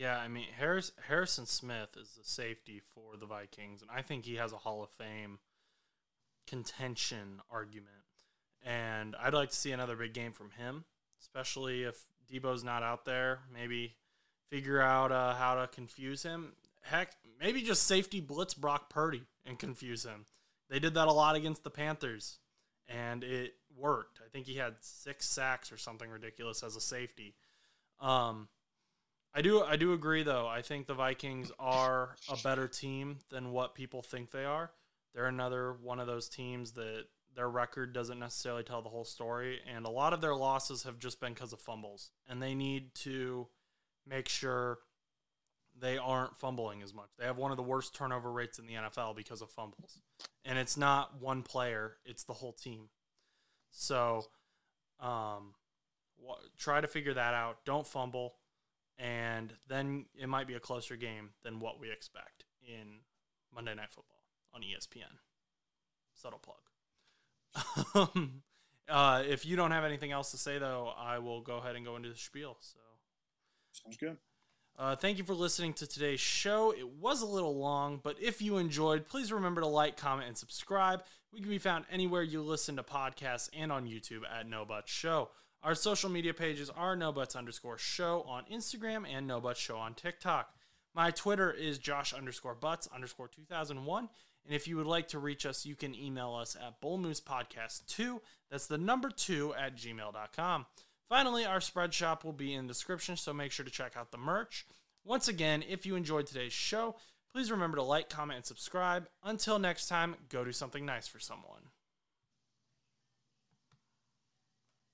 [0.02, 4.24] Yeah, I mean Harris, Harrison Smith is the safety for the Vikings, and I think
[4.24, 5.38] he has a Hall of Fame
[6.48, 7.88] contention argument.
[8.64, 10.86] And I'd like to see another big game from him,
[11.20, 13.42] especially if Deebo's not out there.
[13.54, 13.94] Maybe
[14.50, 16.54] figure out uh, how to confuse him.
[16.80, 20.24] Heck, maybe just safety blitz Brock Purdy and confuse him.
[20.68, 22.40] They did that a lot against the Panthers,
[22.88, 24.18] and it worked.
[24.20, 27.36] I think he had six sacks or something ridiculous as a safety.
[28.00, 28.48] Um,
[29.34, 30.46] I do I do agree though.
[30.46, 34.70] I think the Vikings are a better team than what people think they are.
[35.14, 37.04] They're another one of those teams that
[37.34, 40.98] their record doesn't necessarily tell the whole story and a lot of their losses have
[40.98, 43.46] just been because of fumbles and they need to
[44.06, 44.80] make sure
[45.78, 47.08] they aren't fumbling as much.
[47.18, 49.98] They have one of the worst turnover rates in the NFL because of fumbles.
[50.44, 52.88] And it's not one player, it's the whole team.
[53.70, 54.26] So
[55.00, 55.54] um,
[56.58, 57.64] try to figure that out.
[57.64, 58.34] Don't fumble
[58.98, 63.00] and then it might be a closer game than what we expect in
[63.54, 64.22] Monday Night Football
[64.54, 65.18] on ESPN.
[66.14, 66.58] Subtle plug.
[68.88, 71.84] uh, if you don't have anything else to say, though, I will go ahead and
[71.84, 72.56] go into the spiel.
[72.60, 72.78] So
[73.72, 74.16] sounds good.
[74.78, 76.72] Uh, thank you for listening to today's show.
[76.72, 80.36] It was a little long, but if you enjoyed, please remember to like, comment, and
[80.36, 81.02] subscribe.
[81.32, 84.90] We can be found anywhere you listen to podcasts and on YouTube at No Butts
[84.90, 85.30] Show.
[85.62, 90.52] Our social media pages are NoButts underscore show on Instagram and NoButts show on TikTok.
[90.92, 94.08] My Twitter is Josh underscore Butts underscore 2001.
[94.44, 98.18] And if you would like to reach us, you can email us at bullmoosepodcast2.
[98.50, 100.66] That's the number two at gmail.com.
[101.08, 104.10] Finally, our spread shop will be in the description, so make sure to check out
[104.10, 104.66] the merch.
[105.04, 106.96] Once again, if you enjoyed today's show,
[107.32, 109.08] please remember to like, comment, and subscribe.
[109.22, 111.71] Until next time, go do something nice for someone.